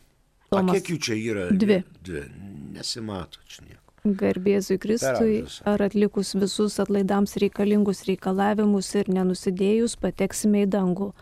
Tomas. 0.52 0.76
A 0.76 0.76
kiek 0.76 0.92
jų 0.92 0.98
čia 1.06 1.16
yra? 1.16 1.46
Dvi. 1.56 1.80
Dvi. 2.04 2.26
Nesimato 2.76 3.40
čia 3.48 3.64
nieko. 3.64 3.80
Garbėzui 4.02 4.76
Kristui, 4.82 5.40
ar 5.64 5.82
atlikus 5.86 6.34
visus 6.34 6.78
atlaidams 6.82 7.36
reikalingus 7.38 8.04
reikalavimus 8.08 8.92
ir 8.98 9.08
nenusidėjus 9.14 9.96
pateksime 10.02 10.66
į 10.66 10.70
dangų, 10.74 11.12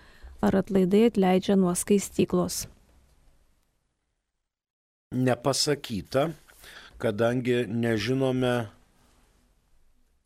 ar 0.43 0.59
atlaidai 0.63 1.07
atleidžia 1.13 1.59
nuo 1.61 1.75
skaistyklos. 1.77 2.65
Nepasakyta, 5.11 6.31
kadangi 7.03 7.65
nežinome 7.67 8.69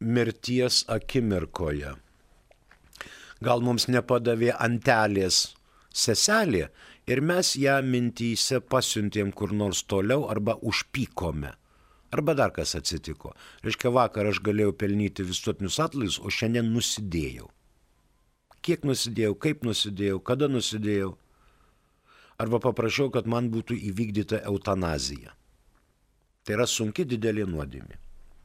mirties 0.01 0.83
akimirkoje. 0.93 1.95
Gal 3.41 3.65
mums 3.65 3.89
nepadavė 3.89 4.51
antelės 4.53 5.39
seselė 5.89 6.69
ir 7.09 7.25
mes 7.25 7.55
ją 7.57 7.79
mintyse 7.81 8.61
pasiuntėm 8.61 9.33
kur 9.33 9.57
nors 9.57 9.81
toliau 9.89 10.29
arba 10.29 10.59
užpykome. 10.61 11.57
Arba 12.13 12.37
dar 12.37 12.53
kas 12.53 12.77
atsitiko. 12.77 13.33
Reiškia, 13.65 13.89
vakar 13.89 14.29
aš 14.29 14.45
galėjau 14.45 14.77
pelnyti 14.77 15.25
visuotinius 15.25 15.81
atlaidus, 15.81 16.21
o 16.21 16.29
šiandien 16.29 16.69
nusidėjau. 16.77 17.49
Kiek 18.61 18.85
nusidėjau, 18.85 19.33
kaip 19.49 19.65
nusidėjau, 19.65 20.21
kada 20.21 20.53
nusidėjau. 20.53 21.15
Arba 22.39 22.61
paprašiau, 22.63 23.11
kad 23.15 23.29
man 23.31 23.51
būtų 23.55 23.77
įvykdyta 23.91 24.43
eutanazija. 24.51 25.35
Tai 26.45 26.59
yra 26.59 26.67
sunki 26.69 27.07
didelė 27.09 27.47
nuodėmė. 27.49 28.01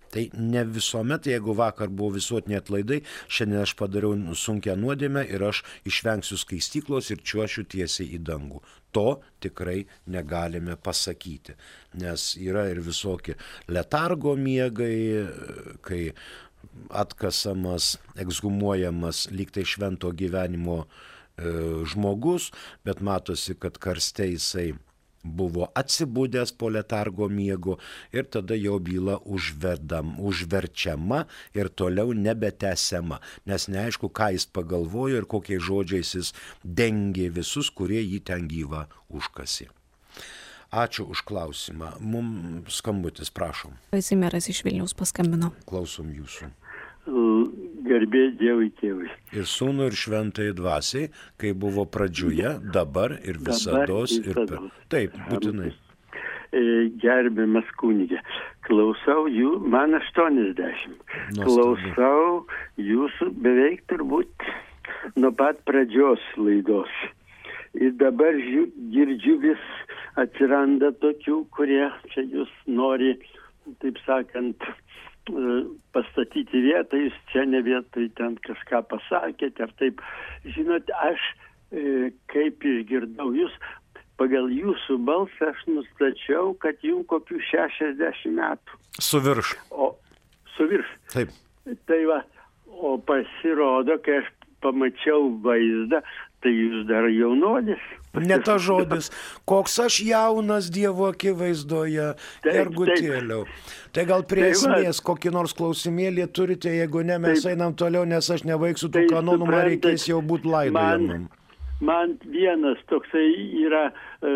Tai 0.10 0.24
ne 0.34 0.64
visuomet, 0.66 1.28
jeigu 1.30 1.54
vakar 1.54 1.92
buvo 1.94 2.16
visuotiniai 2.16 2.58
atlaidai, 2.64 2.98
šiandien 3.30 3.62
aš 3.62 3.76
padariau 3.78 4.16
sunkę 4.34 4.74
nuodėmę 4.80 5.22
ir 5.30 5.44
aš 5.46 5.62
išvengsiu 5.90 6.38
skaistyklos 6.42 7.12
ir 7.14 7.22
čiuošiu 7.22 7.68
tiesiai 7.70 8.16
į 8.18 8.22
dangų. 8.26 8.64
To 8.98 9.20
tikrai 9.44 9.84
negalime 10.10 10.80
pasakyti, 10.82 11.54
nes 12.02 12.32
yra 12.42 12.66
ir 12.72 12.82
visokie 12.82 13.38
letargo 13.70 14.34
miegai, 14.34 15.30
kai 15.86 16.02
atkasamas, 16.90 18.00
egzhumuojamas 18.18 19.28
lyg 19.30 19.54
tai 19.54 19.68
švento 19.68 20.10
gyvenimo 20.10 20.82
e, 20.82 20.88
žmogus, 21.90 22.52
bet 22.86 23.02
matosi, 23.06 23.56
kad 23.56 23.80
karste 23.82 24.30
jisai 24.34 24.74
buvo 25.24 25.68
atsibūdęs 25.76 26.54
po 26.58 26.70
letargo 26.72 27.28
miego 27.30 27.78
ir 28.16 28.28
tada 28.32 28.56
jo 28.56 28.80
byla 28.80 29.20
užvedam, 29.26 30.16
užverčiama 30.20 31.26
ir 31.54 31.70
toliau 31.70 32.14
nebetęsiama, 32.14 33.20
nes 33.46 33.68
neaišku, 33.68 34.10
ką 34.10 34.32
jis 34.36 34.48
pagalvojo 34.48 35.20
ir 35.20 35.28
kokiais 35.28 35.64
žodžiais 35.64 36.16
jis 36.16 36.32
dengė 36.64 37.30
visus, 37.36 37.70
kurie 37.70 38.02
jį 38.02 38.24
ten 38.24 38.48
gyvą 38.48 38.88
užkasi. 39.10 39.70
Ačiū 40.70 41.08
už 41.10 41.26
klausimą. 41.26 41.96
Mums 41.98 42.78
skambutis, 42.78 43.34
prašom. 43.34 43.74
Kazimieras 43.90 44.52
iš 44.54 44.62
Vilniaus 44.62 44.94
paskambino. 44.94 45.50
Klausom 45.66 46.14
jūsų 46.14 46.52
garbė 47.90 48.24
Dievui 48.40 48.70
tėvui. 48.80 49.10
Ir 49.36 49.48
sūnų, 49.50 49.90
ir 49.90 49.98
šventai 49.98 50.50
dvasiai, 50.58 51.10
kai 51.42 51.54
buvo 51.58 51.86
pradžioje, 51.90 52.58
dabar 52.74 53.18
ir 53.20 53.40
visados. 53.46 54.16
Ir 54.20 54.38
per... 54.40 54.70
Taip, 54.92 55.18
būtinai. 55.30 55.74
E, 56.50 56.62
gerbiamas 57.02 57.68
kunigė, 57.78 58.22
klausau 58.66 59.28
jų, 59.30 59.60
man 59.70 59.94
80. 60.00 60.64
Nuostabu. 61.38 61.44
Klausau 61.46 62.24
jūsų 62.82 63.30
beveik 63.46 63.86
turbūt 63.92 64.50
nuo 65.20 65.32
pat 65.36 65.62
pradžios 65.70 66.24
laidos. 66.42 66.90
Ir 67.78 67.94
dabar 68.02 68.34
žiū, 68.34 68.66
girdžiu 68.94 69.36
vis 69.44 69.66
atsiranda 70.18 70.90
tokių, 71.04 71.44
kurie 71.54 71.86
čia 72.10 72.26
jūs 72.26 72.50
nori, 72.66 73.14
taip 73.84 74.00
sakant, 74.08 74.66
pastatyti 75.96 76.64
vietą, 76.64 77.00
jūs 77.00 77.18
čia 77.34 77.46
ne 77.50 77.62
vietoj 77.66 78.10
ten 78.18 78.38
kažką 78.46 78.84
pasakėte 78.92 79.66
ar 79.66 79.76
taip. 79.82 80.02
Žinot, 80.56 80.90
aš 81.06 81.28
e, 81.72 82.10
kaip 82.32 82.66
išgirdau 82.66 83.32
jūs, 83.38 83.56
pagal 84.20 84.50
jūsų 84.52 85.00
balsą 85.08 85.52
aš 85.54 85.64
nustačiau, 85.72 86.54
kad 86.64 86.82
jums 86.84 87.08
kokių 87.12 87.40
60 87.52 88.36
metų. 88.36 88.80
Su 89.00 89.22
virš. 89.24 89.56
O 89.72 89.94
su 90.60 90.68
virš. 90.68 90.90
Taip. 91.14 91.32
Tai 91.88 92.00
va, 92.10 92.20
o 92.68 92.98
pasirodo, 93.06 94.00
kai 94.04 94.20
aš 94.24 94.32
pamačiau 94.64 95.30
vaizdą, 95.46 96.02
tai 96.44 96.54
jūs 96.56 96.86
dar 96.90 97.08
jaunuolis. 97.12 97.82
Ne 98.20 98.40
ta 98.42 98.56
žodis, 98.58 99.12
koks 99.50 99.76
aš 99.86 100.00
jaunas 100.02 100.70
Dievo 100.74 101.12
akivaizdoje, 101.14 102.14
ergutėliau. 102.50 103.44
Tai 103.94 104.06
gal 104.10 104.26
prie 104.30 104.48
Tai 104.48 104.50
va. 104.50 104.56
esmės 104.56 105.02
kokį 105.06 105.34
nors 105.36 105.54
klausimėlį 105.58 106.26
turite, 106.34 106.72
jeigu 106.74 107.04
ne, 107.06 107.20
mes 107.22 107.44
Taip. 107.44 107.54
einam 107.54 107.76
toliau, 107.78 108.08
nes 108.10 108.32
aš 108.34 108.46
nebaigsiu 108.50 108.90
tų 108.90 109.04
Tai 109.04 109.12
kanonų, 109.14 109.50
man 109.52 109.68
reikės 109.68 110.08
jau 110.10 110.24
būti 110.26 110.50
laidojamam. 110.50 111.30
Man 111.80 112.18
vienas 112.28 112.82
toksai 112.92 113.28
yra, 113.62 113.86
e, 114.20 114.32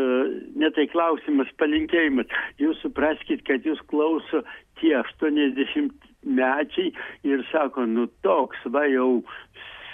ne 0.55 0.69
tai 0.71 0.85
klausimas, 0.93 1.49
palinkėjimas. 1.59 2.29
Jūs 2.61 2.79
supraskite, 2.85 3.43
kad 3.49 3.65
jūs 3.67 3.81
klauso 3.91 4.45
tie 4.79 4.95
mečiai 6.23 6.93
ir 7.27 7.43
sako, 7.51 7.85
nu 7.85 8.07
toks 8.23 8.63
va 8.71 8.85
jau 8.87 9.23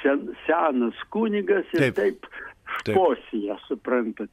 sen, 0.03 0.29
senas 0.45 0.97
kunigas 1.13 1.67
ir 1.73 1.89
Taip. 1.89 1.95
taip, 1.95 2.25
šposija, 2.81 3.59
suprantat. 3.67 4.31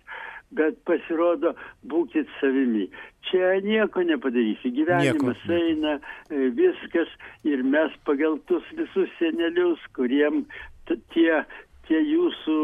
Bet 0.56 0.78
pasirodo, 0.86 1.56
būkit 1.90 2.30
savimi. 2.40 2.86
Čia 3.26 3.56
nieko 3.64 4.04
nepadarysi. 4.06 4.70
Gyvenimas 4.76 5.40
Nieko. 5.42 5.56
eina, 5.58 5.94
e, 6.30 6.50
viskas 6.54 7.10
ir 7.42 7.64
mes 7.66 7.90
pagal 8.06 8.38
tus 8.46 8.62
visus 8.78 9.10
senelius, 9.18 9.82
kuriem 9.98 10.44
tie, 10.86 11.42
tie 11.88 11.98
jūsų 11.98 12.58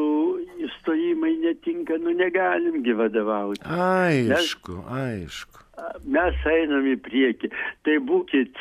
įstojimai 0.69 1.35
netinka, 1.43 1.99
nu 1.99 2.15
negalimgi 2.15 2.95
vadovauti. 2.95 3.67
Aišku, 3.67 4.79
aišku. 4.87 5.52
Mes 6.05 6.47
einam 6.47 6.87
į 6.87 6.97
priekį. 7.03 7.51
Tai 7.87 7.97
būkit 8.09 8.59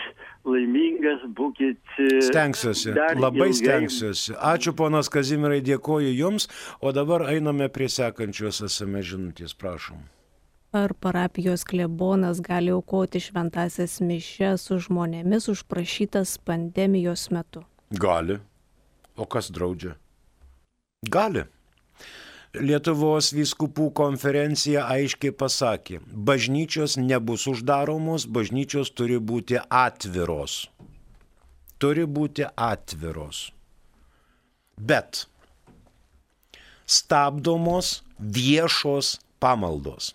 laimingas, 0.48 1.22
būkit. 1.38 1.78
e, 2.02 2.22
Stengsiuosi, 2.26 2.94
labai 3.20 3.50
ilgai. 3.52 3.60
stengsiuosi. 3.60 4.34
Ačiū 4.38 4.74
ponas 4.74 5.10
Kazimirai, 5.10 5.62
dėkoju 5.62 6.16
Jums, 6.18 6.48
o 6.82 6.92
dabar 6.92 7.28
einame 7.30 7.70
prie 7.70 7.90
sekančios 7.90 8.62
esame 8.66 9.04
žinutės, 9.06 9.54
prašom. 9.54 10.02
Ar 10.74 10.94
parapijos 10.94 11.66
klebonas 11.68 12.40
gali 12.42 12.72
aukoti 12.72 13.20
šventasias 13.20 14.00
mišes 14.02 14.64
su 14.70 14.78
žmonėmis 14.80 15.50
užprašytas 15.52 16.38
pandemijos 16.48 17.28
metu? 17.30 17.66
Gali. 17.92 18.40
O 19.20 19.26
kas 19.28 19.52
draudžia? 19.52 19.98
Gali. 21.04 21.44
Lietuvos 22.52 23.30
vyskupų 23.32 23.86
konferencija 23.96 24.84
aiškiai 24.92 25.32
pasakė, 25.32 26.02
bažnyčios 26.12 26.98
nebus 27.00 27.46
uždaromos, 27.48 28.26
bažnyčios 28.28 28.92
turi 28.92 29.22
būti 29.24 29.56
atviros. 29.72 30.66
Turi 31.80 32.04
būti 32.04 32.44
atviros. 32.52 33.54
Bet 34.76 35.30
stabdomos 36.84 38.02
viešos 38.20 39.14
pamaldos. 39.40 40.12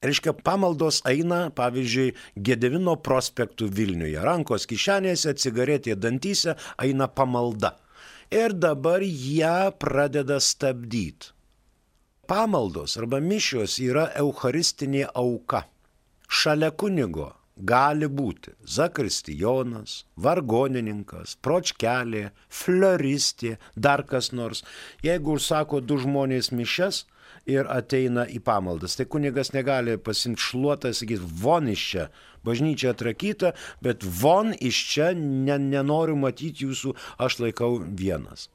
Reiškia, 0.00 0.32
pamaldos 0.32 1.02
eina, 1.10 1.50
pavyzdžiui, 1.52 2.14
Gedevino 2.48 2.94
prospektų 2.96 3.68
Vilniuje. 3.68 4.16
Rankos 4.24 4.64
kišenėse, 4.70 5.36
cigaretė 5.36 5.98
dantyse 6.00 6.56
eina 6.80 7.10
pamalda. 7.12 7.74
Ir 8.30 8.52
dabar 8.52 9.00
ją 9.02 9.72
pradeda 9.78 10.40
stabdyti. 10.40 11.32
Pamaldos 12.28 12.98
arba 13.00 13.22
mišios 13.24 13.78
yra 13.80 14.10
eucharistinė 14.20 15.06
auka. 15.16 15.62
Šalia 16.28 16.68
kunigo 16.76 17.30
gali 17.56 18.04
būti 18.04 18.52
zakristijonas, 18.68 20.02
vargonininkas, 20.20 21.38
pročkelė, 21.40 22.28
floristė, 22.52 23.56
dar 23.74 24.04
kas 24.04 24.28
nors. 24.32 24.60
Jeigu 25.02 25.38
užsako 25.38 25.80
du 25.80 25.96
žmonės 26.04 26.52
mišes 26.52 27.06
ir 27.48 27.64
ateina 27.72 28.26
į 28.28 28.42
pamaldas, 28.44 29.00
tai 29.00 29.08
kunigas 29.08 29.54
negali 29.56 29.96
pasimti 29.96 30.50
šluotą, 30.50 30.92
sakyti, 30.92 31.24
von 31.42 31.72
iš 31.72 31.88
čia, 31.94 32.08
bažnyčia 32.48 32.94
atrakyta, 32.96 33.52
bet 33.84 34.02
von 34.02 34.54
iš 34.56 34.80
čia 34.92 35.12
ne, 35.18 35.58
nenoriu 35.60 36.16
matyti 36.18 36.66
jūsų, 36.66 36.96
aš 37.20 37.40
laikau 37.44 37.76
vienas. 37.84 38.48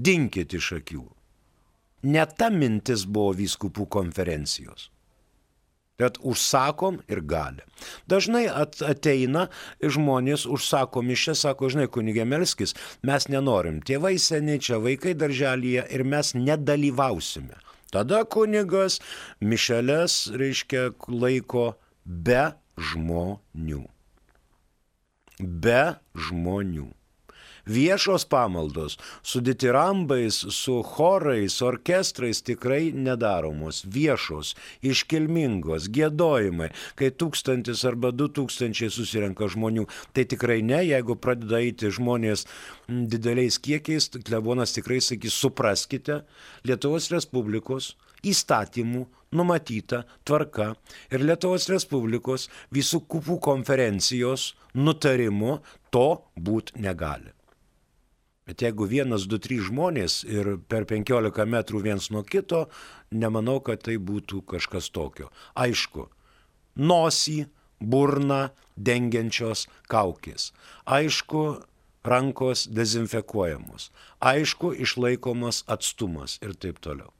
Dinkit 0.00 0.54
iš 0.56 0.74
akių. 0.80 1.04
Ne 2.10 2.24
ta 2.24 2.48
mintis 2.48 3.04
buvo 3.04 3.34
vyskupų 3.36 3.84
konferencijos. 3.92 4.88
Bet 6.00 6.16
užsakom 6.24 7.02
ir 7.12 7.20
gali. 7.28 7.60
Dažnai 8.08 8.46
at, 8.48 8.78
ateina 8.80 9.48
žmonės, 9.84 10.46
užsako 10.48 11.02
mišę, 11.04 11.34
sako, 11.36 11.68
žinai, 11.68 11.90
kunigė 11.92 12.24
Melskis, 12.24 12.72
mes 13.04 13.28
nenorim, 13.28 13.82
tėvai 13.84 14.14
seni, 14.16 14.56
čia 14.64 14.80
vaikai 14.80 15.12
darželyje 15.12 15.84
ir 15.92 16.06
mes 16.08 16.32
nedalyvausime. 16.38 17.60
Tada 17.92 18.22
kunigas 18.24 19.00
mišelės, 19.44 20.30
reiškia, 20.40 20.92
laiko 21.10 21.74
be 22.06 22.46
žmonių. 22.80 23.84
Be 25.40 25.84
žmonių. 26.16 26.90
Viešos 27.70 28.24
pamaldos 28.24 28.96
su 29.22 29.40
ditirambais, 29.40 30.34
su 30.34 30.82
chorais, 30.82 31.60
orkestrais 31.62 32.40
tikrai 32.42 32.90
nedaromos. 32.92 33.84
Viešos, 33.84 34.54
iškilmingos, 34.82 35.90
gėdojimai, 35.92 36.70
kai 36.96 37.12
tūkstantis 37.12 37.84
arba 37.86 38.10
du 38.16 38.30
tūkstančiai 38.32 38.90
susirenka 38.90 39.48
žmonių. 39.52 39.86
Tai 40.16 40.24
tikrai 40.32 40.60
ne, 40.66 40.80
jeigu 40.88 41.16
pradeda 41.20 41.60
eiti 41.60 41.92
žmonės 41.92 42.46
dideliais 42.88 43.60
kiekiais, 43.60 44.08
tai 44.08 44.24
klebonas 44.24 44.74
tikrai 44.76 45.02
sakys, 45.04 45.36
supraskite, 45.36 46.22
Lietuvos 46.64 47.10
Respublikos 47.12 47.94
įstatymų 48.26 49.06
numatyta 49.32 50.02
tvarka 50.24 50.74
ir 51.12 51.22
Lietuvos 51.22 51.68
Respublikos 51.70 52.48
visų 52.74 53.02
kupų 53.10 53.38
konferencijos 53.44 54.54
nutarimu 54.74 55.60
to 55.94 56.22
būt 56.34 56.74
negali. 56.76 57.30
Bet 58.50 58.64
jeigu 58.64 58.88
vienas, 58.90 59.28
du, 59.30 59.38
trys 59.38 59.68
žmonės 59.68 60.24
ir 60.26 60.56
per 60.66 60.82
15 60.90 61.46
metrų 61.46 61.82
viens 61.84 62.08
nuo 62.10 62.24
kito, 62.26 62.64
nemanau, 63.14 63.60
kad 63.62 63.84
tai 63.86 63.94
būtų 64.02 64.42
kažkas 64.50 64.90
tokio. 64.90 65.28
Aišku, 65.54 66.08
nosį, 66.74 67.44
burną 67.78 68.48
dengiančios 68.74 69.68
kaukės. 69.86 70.50
Aišku, 70.82 71.62
rankos 72.02 72.66
dezinfekuojamos. 72.66 73.92
Aišku, 74.18 74.74
išlaikomas 74.74 75.62
atstumas 75.70 76.40
ir 76.42 76.58
taip 76.58 76.82
toliau. 76.82 77.12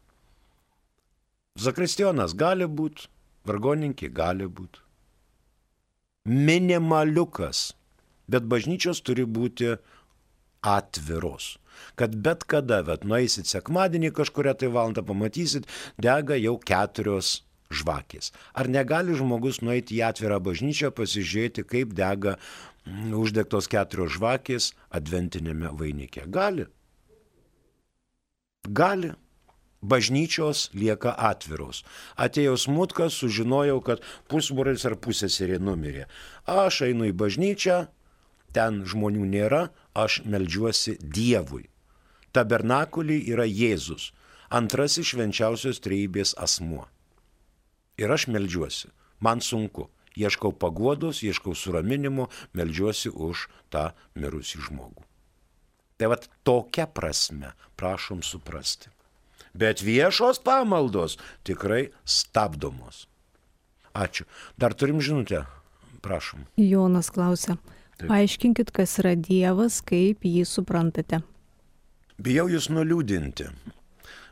Zakristijonas 1.58 2.36
gali 2.38 2.66
būti, 2.66 3.08
vargoninkė 3.48 4.10
gali 4.14 4.46
būti. 4.46 4.84
Minimaliukas, 6.30 7.72
bet 8.30 8.46
bažnyčios 8.46 9.00
turi 9.02 9.24
būti 9.24 9.74
atviros. 10.62 11.56
Kad 11.96 12.16
bet 12.22 12.44
kada, 12.44 12.82
bet 12.84 13.04
nueisit 13.08 13.48
sekmadienį 13.48 14.12
kažkuria 14.14 14.54
tai 14.54 14.68
valandą, 14.68 15.02
pamatysit, 15.06 15.66
dega 15.98 16.36
jau 16.36 16.58
keturios 16.60 17.40
žvakės. 17.70 18.32
Ar 18.54 18.68
negali 18.68 19.14
žmogus 19.16 19.62
nueiti 19.64 19.96
į 19.98 20.04
atvirą 20.10 20.40
bažnyčią, 20.44 20.90
pasižiūrėti, 20.94 21.64
kaip 21.64 21.94
dega 21.96 22.36
mm, 22.36 23.14
uždegtos 23.16 23.70
keturios 23.70 24.16
žvakės 24.18 24.72
adventinėme 24.90 25.72
vainike? 25.78 26.26
Gali. 26.28 26.66
Gali. 28.68 29.14
Bažnyčios 29.80 30.68
lieka 30.76 31.14
atviros. 31.16 31.84
Atėjo 32.20 32.58
smutkas, 32.60 33.16
sužinojau, 33.16 33.80
kad 33.80 34.04
pusbrolis 34.28 34.84
ar 34.84 34.98
pusėserė 35.00 35.56
numirė. 35.62 36.04
Aš 36.44 36.82
einu 36.90 37.08
į 37.08 37.16
bažnyčią, 37.16 37.86
ten 38.52 38.84
žmonių 38.84 39.24
nėra, 39.24 39.62
aš 39.96 40.20
melžiuosi 40.28 40.98
Dievui. 41.00 41.70
Tabernakulį 42.36 43.22
yra 43.32 43.48
Jėzus, 43.48 44.12
antrasis 44.52 45.14
švenčiausios 45.14 45.80
trejybės 45.80 46.36
asmuo. 46.36 46.84
Ir 47.96 48.12
aš 48.12 48.28
melžiuosi. 48.28 48.92
Man 49.20 49.40
sunku. 49.40 49.88
Ieškau 50.18 50.50
paguodos, 50.52 51.22
ieškau 51.22 51.54
suraminimo, 51.54 52.26
melžiuosi 52.52 53.12
už 53.14 53.46
tą 53.70 53.92
mirusį 54.18 54.58
žmogų. 54.66 55.04
Tai 55.96 56.08
vad 56.10 56.26
tokia 56.42 56.88
prasme 56.90 57.52
prašom 57.78 58.24
suprasti. 58.26 58.90
Bet 59.54 59.82
viešos 59.82 60.42
pamaldos 60.44 61.18
tikrai 61.46 61.88
stabdomos. 62.04 63.06
Ačiū. 63.94 64.24
Dar 64.58 64.74
turim 64.74 65.00
žinutę. 65.00 65.44
Prašom. 66.00 66.46
Jonas 66.56 67.10
klausia. 67.10 67.56
Paaiškinkit, 68.00 68.70
kas 68.72 68.96
yra 69.02 69.12
Dievas, 69.18 69.82
kaip 69.84 70.24
jį 70.24 70.46
suprantate. 70.48 71.20
Bijau 72.20 72.46
jūs 72.52 72.70
nuliūdinti, 72.72 73.48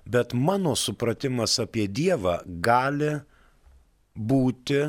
bet 0.09 0.33
mano 0.33 0.73
supratimas 0.77 1.59
apie 1.61 1.85
Dievą 1.89 2.39
gali 2.65 3.19
būti 4.17 4.81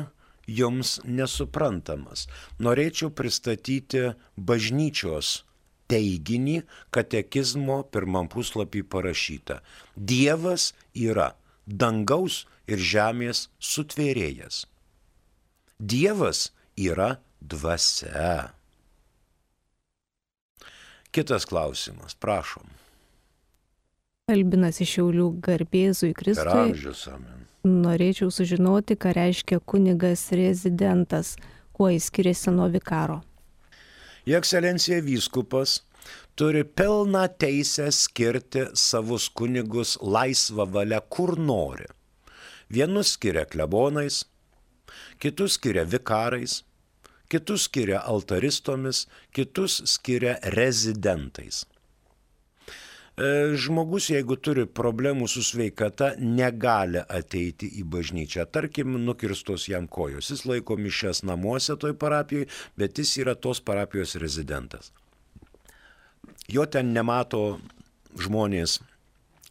jums 0.50 0.98
nesuprantamas. 1.04 2.26
Norėčiau 2.60 3.12
pristatyti 3.12 4.10
bažnyčios 4.36 5.42
teiginį 5.90 6.60
katekizmo 6.94 7.80
pirmam 7.92 8.28
puslapį 8.30 8.84
parašyta. 8.92 9.60
Dievas 9.96 10.70
yra 10.94 11.32
dangaus 11.66 12.44
ir 12.70 12.78
žemės 12.78 13.48
sutvėrėjas. 13.58 14.64
Dievas 15.80 16.50
yra 16.78 17.16
dvasia. 17.40 18.52
Kitas 21.10 21.46
klausimas, 21.50 22.14
prašom. 22.14 22.68
Albinas 24.30 24.78
iš 24.78 24.92
Šiaulių 24.94 25.30
garbėzui 25.42 26.12
Per 26.14 26.20
Kristui. 26.22 26.66
amžius 26.68 27.08
amen. 27.10 27.48
Norėčiau 27.66 28.30
sužinoti, 28.32 28.94
ką 28.96 29.10
reiškia 29.16 29.58
kunigas 29.68 30.30
rezidentas, 30.32 31.34
Kuo 31.80 31.88
jis 31.88 32.10
skiriasi 32.10 32.50
nuo 32.52 32.66
vikaro? 32.68 33.22
Jo 34.26 34.38
ekscelencija 34.38 35.00
vyskupas 35.00 35.80
turi 36.36 36.64
pilną 36.64 37.22
teisę 37.40 37.90
skirti 37.92 38.66
savus 38.74 39.28
kunigus 39.28 39.96
laisvą 40.02 40.66
valią 40.74 41.00
kur 41.08 41.38
nori. 41.38 41.88
Vienus 42.70 43.14
skiria 43.16 43.44
klebonais, 43.44 44.24
kitus 45.18 45.56
skiria 45.58 45.84
vikarais, 45.84 46.60
kitus 47.30 47.66
skiria 47.68 48.02
altaristomis, 48.12 49.06
kitus 49.32 49.80
skiria 49.86 50.36
rezidentais. 50.56 51.64
E, 53.20 53.56
žmogus, 53.60 54.06
jeigu 54.14 54.36
turi 54.40 54.62
problemų 54.64 55.26
su 55.28 55.42
sveikata, 55.44 56.14
negali 56.20 57.02
ateiti 57.02 57.68
į 57.80 57.84
bažnyčią. 57.92 58.46
Tarkim, 58.48 58.94
nukirstos 59.04 59.66
jam 59.68 59.88
kojos. 59.92 60.30
Jis 60.32 60.46
laiko 60.48 60.78
mišes 60.80 61.20
namuose 61.28 61.76
toj 61.76 61.98
parapijoje, 62.00 62.48
bet 62.80 63.02
jis 63.02 63.18
yra 63.20 63.34
tos 63.36 63.60
parapijos 63.60 64.16
rezidentas. 64.22 64.88
Jo 66.48 66.64
ten 66.64 66.94
nemato 66.96 67.60
žmonės 68.16 68.78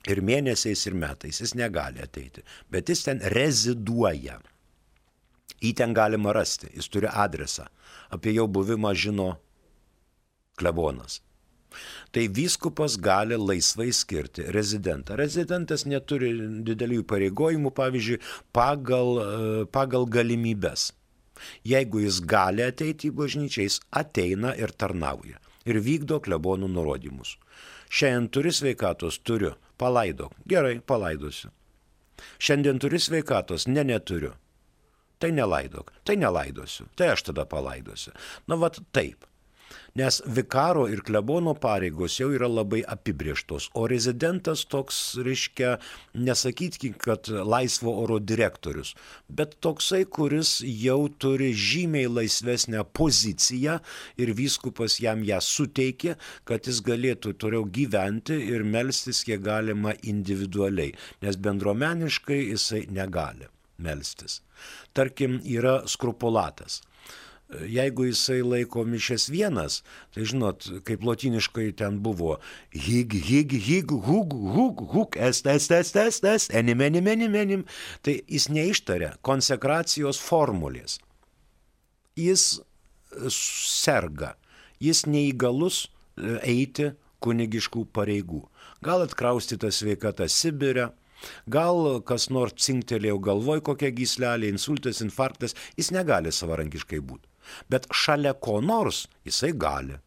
ir 0.10 0.24
mėnesiais, 0.26 0.88
ir 0.90 0.98
metais. 0.98 1.44
Jis 1.44 1.54
negali 1.54 2.02
ateiti, 2.02 2.42
bet 2.74 2.90
jis 2.90 3.06
ten 3.06 3.22
reziduoja. 3.38 4.42
Jį 5.60 5.76
ten 5.78 5.94
galima 5.94 6.34
rasti, 6.34 6.72
jis 6.74 6.90
turi 6.90 7.12
adresą. 7.12 7.70
Apie 8.10 8.34
jo 8.34 8.50
buvimą 8.50 8.96
žino 8.98 9.36
klebonas. 10.58 11.22
Tai 12.16 12.24
vyskupas 12.34 12.98
gali 13.02 13.38
laisvai 13.38 13.92
skirti 13.94 14.48
rezidentą. 14.56 15.18
Rezidentas 15.20 15.86
neturi 15.86 16.32
didelių 16.66 17.04
pareigojimų, 17.10 17.74
pavyzdžiui, 17.78 18.22
pagal, 18.56 19.12
e, 19.20 19.66
pagal 19.74 20.10
galimybės. 20.10 20.90
Jeigu 21.64 22.02
jis 22.04 22.20
gali 22.26 22.66
ateiti 22.66 23.10
į 23.10 23.16
bažnyčią, 23.22 23.68
jis 23.68 23.80
ateina 23.92 24.56
ir 24.58 24.74
tarnauja. 24.76 25.40
Ir 25.70 25.80
vykdo 25.86 26.20
klebonų 26.24 26.68
nurodymus. 26.72 27.38
Šiandien 27.90 28.30
turi 28.34 28.52
sveikatos, 28.54 29.20
turiu, 29.26 29.56
palaidok. 29.78 30.34
Gerai, 30.50 30.80
palaidosiu. 30.80 31.50
Šiandien 32.40 32.80
turi 32.82 33.00
sveikatos, 33.00 33.68
ne 33.68 33.84
neturiu. 33.84 34.34
Tai 35.20 35.32
nelaidok, 35.36 35.92
tai 36.08 36.16
nelaidosiu, 36.16 36.88
tai 36.96 37.10
aš 37.14 37.26
tada 37.28 37.44
palaidosiu. 37.46 38.14
Na, 38.48 38.56
vad 38.56 38.80
taip. 38.96 39.26
Nes 39.98 40.20
vikaro 40.26 40.86
ir 40.92 41.02
klebono 41.06 41.56
pareigos 41.58 42.20
jau 42.20 42.30
yra 42.36 42.48
labai 42.50 42.82
apibrieštos, 42.86 43.70
o 43.74 43.88
rezidentas 43.90 44.66
toks, 44.70 45.18
reiškia, 45.26 45.78
nesakyt, 46.14 46.78
kad 47.02 47.30
laisvo 47.30 47.96
oro 48.04 48.20
direktorius, 48.22 48.94
bet 49.28 49.58
toksai, 49.66 50.04
kuris 50.06 50.60
jau 50.62 51.08
turi 51.10 51.50
žymiai 51.54 52.10
laisvesnę 52.12 52.84
poziciją 52.94 53.80
ir 54.22 54.34
vyskupas 54.38 55.00
jam 55.02 55.24
ją 55.26 55.42
suteikė, 55.42 56.18
kad 56.46 56.70
jis 56.70 56.84
galėtų 56.86 57.34
toliau 57.42 57.66
gyventi 57.66 58.38
ir 58.54 58.64
melstis 58.64 59.24
kiek 59.26 59.42
galima 59.42 59.96
individualiai, 60.04 60.94
nes 61.26 61.40
bendruomeniškai 61.40 62.44
jisai 62.52 62.86
negali 62.94 63.50
melstis. 63.80 64.42
Tarkim, 64.94 65.40
yra 65.48 65.80
skrupulatas 65.88 66.82
jeigu 67.50 68.06
jisai 68.06 68.42
laiko 68.46 68.84
mišes 68.86 69.30
vienas, 69.34 69.82
tai 70.14 70.26
žinot, 70.30 70.68
kaip 70.86 71.04
lotiniškai 71.06 71.72
ten 71.78 71.98
buvo 72.04 72.38
hig, 72.70 73.14
hig, 73.14 73.54
hig, 73.66 73.92
hug, 74.06 74.34
hug, 74.34 74.84
hug, 74.94 75.18
est, 75.18 75.48
est, 75.48 75.72
est, 75.72 75.96
est, 75.96 76.24
est, 76.24 76.54
enim, 76.54 76.82
enim, 76.82 77.08
enim, 77.08 77.36
enim, 77.36 77.66
tai 78.06 78.20
jis 78.28 78.50
neištaria 78.54 79.16
konsekracijos 79.26 80.22
formulės. 80.22 81.00
Jis 82.20 82.60
serga, 83.34 84.36
jis 84.84 85.06
neįgalus 85.10 85.88
e, 85.88 86.38
eiti 86.46 86.92
kunigiškų 87.24 87.88
pareigų. 87.96 88.44
Gal 88.86 89.08
atkraustyta 89.08 89.72
sveikata 89.74 90.30
Sibirė, 90.30 90.92
Gal 91.52 92.00
kas 92.08 92.30
nors 92.32 92.54
cinktelėjo 92.64 93.18
galvoj 93.20 93.60
kokia 93.68 93.90
gyslelė, 93.92 94.54
insultas, 94.54 95.02
infarktas, 95.04 95.52
jis 95.76 95.92
negali 95.92 96.32
savarankiškai 96.32 97.02
būti 97.04 97.29
bet 97.70 97.88
šalia 97.94 98.34
ko 98.34 98.60
nors 98.62 99.08
jisai 99.26 99.52
gali. 99.54 99.98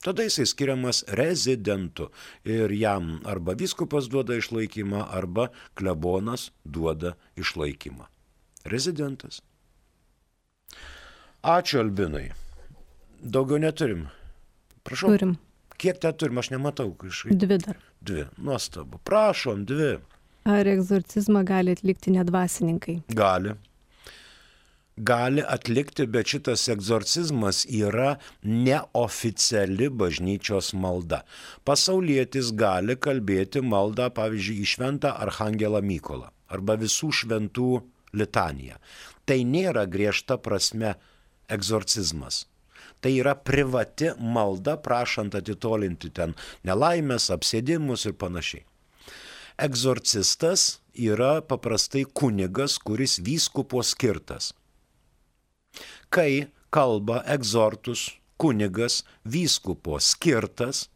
Tada 0.00 0.22
jisai 0.22 0.46
skiriamas 0.46 1.04
rezidentu 1.08 2.08
ir 2.44 2.72
jam 2.72 3.20
arba 3.24 3.52
viskupas 3.52 4.08
duoda 4.08 4.38
išlaikymą, 4.40 5.04
arba 5.12 5.50
klebonas 5.74 6.50
duoda 6.64 7.12
išlaikymą. 7.36 8.08
Rezidentas. 8.64 9.42
Ačiū 11.42 11.80
Albinai. 11.84 12.30
Daugiau 13.20 13.60
neturim. 13.60 14.08
Prašau. 14.84 15.12
Turim. 15.12 15.36
Kiek 15.80 16.00
ten 16.00 16.16
turim, 16.16 16.38
aš 16.40 16.50
nematau 16.52 16.92
kažkaip. 16.96 17.36
Dvi 17.40 17.58
dar. 17.60 17.76
Dvi. 18.00 18.26
Nuostabu. 18.36 19.00
Prašom, 19.04 19.64
dvi. 19.68 19.98
Ar 20.48 20.68
egzorcizmą 20.68 21.44
gali 21.44 21.76
atlikti 21.76 22.12
nedvasininkai? 22.16 23.02
Gali 23.16 23.56
gali 25.00 25.42
atlikti, 25.46 26.06
bet 26.06 26.32
šitas 26.32 26.66
egzorcizmas 26.72 27.64
yra 27.66 28.16
neoficiali 28.42 29.88
bažnyčios 29.90 30.72
malda. 30.74 31.22
Pasaulietis 31.64 32.52
gali 32.56 32.96
kalbėti 32.96 33.62
maldą, 33.64 34.10
pavyzdžiui, 34.16 34.60
į 34.60 34.70
šventą 34.74 35.14
Arhangelą 35.24 35.82
Mykolą 35.84 36.30
arba 36.50 36.74
visų 36.80 37.12
šventų 37.14 37.70
litaniją. 38.18 38.78
Tai 39.24 39.38
nėra 39.46 39.86
griežta 39.86 40.36
prasme 40.42 40.96
egzorcizmas. 41.48 42.44
Tai 43.00 43.12
yra 43.14 43.36
privati 43.38 44.10
malda, 44.18 44.74
prašant 44.76 45.36
atitolinti 45.38 46.10
ten 46.12 46.34
nelaimės, 46.66 47.30
apsėdimus 47.32 48.08
ir 48.10 48.16
panašiai. 48.18 48.66
Egzorcistas 49.60 50.80
yra 50.96 51.38
paprastai 51.44 52.04
kunigas, 52.04 52.78
kuris 52.82 53.18
vyskupo 53.24 53.84
skirtas 53.86 54.50
kai 56.10 56.46
kalba 56.70 57.22
egzortus 57.26 58.10
kunigas 58.40 59.04
vyskupo 59.24 60.00
skirtas, 60.00 60.88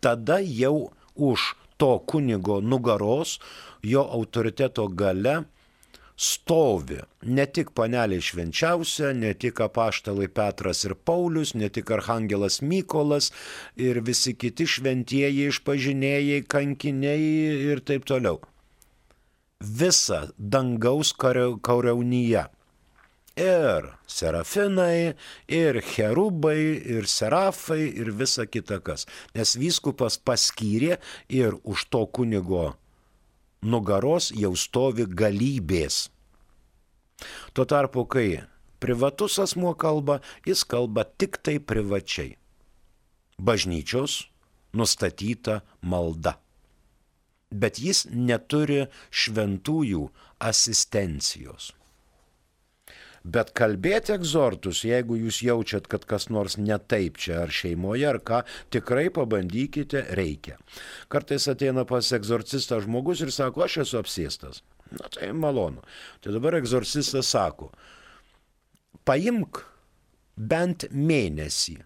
tada 0.00 0.38
jau 0.40 0.90
už 1.14 1.54
to 1.76 1.98
kunigo 2.06 2.60
nugaros 2.60 3.38
jo 3.82 4.02
autoriteto 4.18 4.88
gale 4.88 5.42
stovi 6.16 7.00
ne 7.26 7.44
tik 7.50 7.72
panelė 7.74 8.20
švenčiausia, 8.22 9.12
ne 9.12 9.32
tik 9.34 9.60
apaštalai 9.66 10.28
Petras 10.30 10.84
ir 10.86 10.94
Paulius, 10.94 11.54
ne 11.58 11.68
tik 11.68 11.90
arhangelas 11.90 12.60
Mykolas 12.62 13.32
ir 13.76 14.00
visi 14.06 14.36
kiti 14.38 14.66
šventieji 14.70 15.48
išpažinėjai, 15.50 16.42
kankiniai 16.46 17.30
ir 17.72 17.82
taip 17.82 18.06
toliau. 18.06 18.40
Visa 19.64 20.28
dangaus 20.38 21.14
kauriaunyje 21.16 22.44
ir 23.36 23.90
serafinai, 24.06 25.14
ir 25.48 25.80
cherubai, 25.82 26.78
ir 26.84 27.06
serafai, 27.10 27.90
ir 27.90 28.12
visa 28.14 28.46
kita 28.46 28.80
kas. 28.80 29.06
Nes 29.34 29.56
vyskupas 29.58 30.18
paskyrė 30.18 30.98
ir 31.28 31.58
už 31.64 31.88
to 31.90 32.06
kunigo 32.06 32.74
nugaros 33.64 34.30
jau 34.36 34.52
stovi 34.56 35.06
galybės. 35.08 36.08
Tuo 37.56 37.64
tarpu, 37.64 38.04
kai 38.04 38.44
privatus 38.82 39.38
asmuo 39.40 39.74
kalba, 39.74 40.20
jis 40.46 40.64
kalba 40.68 41.04
tik 41.04 41.40
tai 41.42 41.58
privačiai. 41.58 42.36
Bažnyčios 43.38 44.28
nustatyta 44.74 45.62
malda. 45.82 46.38
Bet 47.54 47.78
jis 47.78 48.04
neturi 48.10 48.84
šventųjų 49.14 50.08
asistencijos. 50.42 51.72
Bet 53.24 53.54
kalbėti 53.56 54.12
egzortus, 54.12 54.82
jeigu 54.84 55.16
jūs 55.16 55.38
jaučiat, 55.46 55.86
kad 55.88 56.02
kas 56.04 56.28
nors 56.28 56.58
netaip 56.60 57.16
čia 57.16 57.38
ar 57.46 57.52
šeimoje 57.56 58.04
ar 58.10 58.18
ką, 58.20 58.42
tikrai 58.74 59.06
pabandykite, 59.16 60.02
reikia. 60.18 60.58
Kartais 61.08 61.48
ateina 61.48 61.86
pas 61.88 62.12
egzorcistą 62.12 62.82
žmogus 62.84 63.24
ir 63.24 63.32
sako, 63.32 63.64
aš 63.64 63.78
esu 63.86 64.02
apsėstas. 64.02 64.60
Na 64.92 65.08
tai 65.08 65.30
malonu. 65.32 65.80
Tai 66.20 66.36
dabar 66.36 66.58
egzorcistas 66.60 67.32
sako, 67.32 67.70
paimk 69.08 69.64
bent 70.36 70.84
mėnesį 70.92 71.78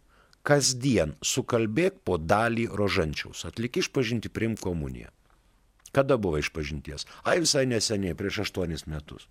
kasdien 0.42 1.14
sukalbėk 1.22 2.02
po 2.08 2.18
dalį 2.18 2.66
rožančiaus, 2.74 3.44
atlik 3.46 3.78
išpažinti 3.78 4.32
prim 4.32 4.58
komuniją. 4.58 5.12
Kada 5.94 6.18
buvo 6.20 6.40
išpažinties? 6.42 7.06
Ai 7.24 7.38
visai 7.44 7.64
neseniai, 7.70 8.16
prieš 8.18 8.42
aštuonis 8.48 8.88
metus. 8.90 9.28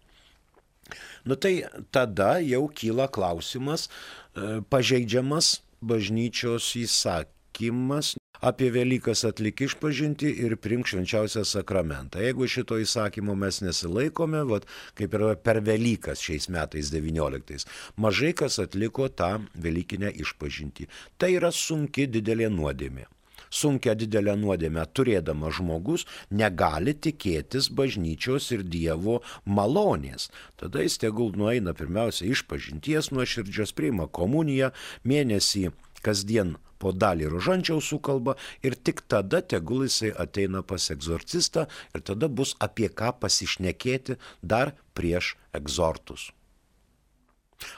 Nu 1.25 1.35
tai 1.35 1.55
tada 1.91 2.37
jau 2.43 2.67
kyla 2.67 3.07
klausimas, 3.11 3.87
e, 3.87 4.59
pažeidžiamas 4.69 5.57
bažnyčios 5.81 6.73
įsak, 6.79 7.31
įsakymas 7.57 8.15
apie 8.41 8.69
Velykas 8.69 9.25
atlik 9.25 9.61
išpažinti 9.61 10.29
ir 10.45 10.57
primk 10.57 10.85
švenčiausią 10.87 11.43
sakramentą. 11.43 12.21
Jeigu 12.21 12.47
šito 12.47 12.77
įsakymo 12.77 13.35
mes 13.35 13.61
nesilaikome, 13.61 14.43
vat, 14.45 14.65
kaip 14.93 15.13
ir 15.13 15.35
per 15.41 15.61
Velykas 15.61 16.21
šiais 16.21 16.47
metais 16.49 16.91
19, 16.93 17.65
mažai 17.97 18.33
kas 18.33 18.59
atliko 18.59 19.09
tą 19.09 19.41
Velykinę 19.55 20.13
išpažinti. 20.21 20.87
Tai 21.17 21.33
yra 21.33 21.51
sunki 21.51 22.07
didelė 22.07 22.49
nuodėmė 22.49 23.07
sunkia 23.49 23.95
didelę 23.95 24.35
nuodėmę 24.39 24.85
turėdamas 24.97 25.57
žmogus 25.59 26.05
negali 26.29 26.93
tikėtis 26.93 27.69
bažnyčios 27.69 28.51
ir 28.55 28.63
Dievo 28.63 29.21
malonės. 29.45 30.29
Tada 30.59 30.85
jis 30.85 30.99
tegul 31.01 31.33
nueina 31.37 31.73
pirmiausia 31.77 32.27
iš 32.31 32.45
pažinties 32.47 33.11
nuoširdžios, 33.11 33.75
priima 33.77 34.07
komuniją, 34.07 34.71
mėnesį 35.07 35.69
kasdien 36.03 36.55
po 36.77 36.93
dalį 36.93 37.29
rožančiaus 37.33 37.89
sukalba 37.91 38.37
ir 38.65 38.77
tik 38.77 39.03
tada 39.11 39.41
tegul 39.41 39.85
jisai 39.87 40.13
ateina 40.25 40.63
pas 40.71 40.89
egzorcistą 40.93 41.67
ir 41.95 42.05
tada 42.09 42.29
bus 42.29 42.55
apie 42.67 42.89
ką 42.89 43.13
pasišnekėti 43.21 44.17
dar 44.41 44.75
prieš 44.97 45.35
egzortus. 45.57 46.31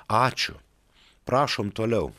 Ačiū. 0.08 0.58
Prašom 1.30 1.72
toliau. 1.72 2.12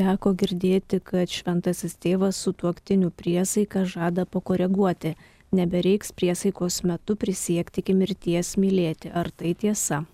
Teko 0.00 0.30
girdėti, 0.32 0.96
kad 1.04 1.28
šventasis 1.28 1.98
tėvas 2.00 2.38
su 2.40 2.54
tuoktiniu 2.56 3.10
priesaika 3.12 3.82
žada 3.84 4.24
pakoreguoti. 4.24 5.12
Nebereiks 5.52 6.14
priesaikos 6.16 6.78
metu 6.88 7.18
prisiekti 7.20 7.82
iki 7.82 7.92
mirties 7.98 8.54
mylėti. 8.56 9.10
Ar 9.12 9.28
tai 9.28 9.52
tiesa? 9.52 10.06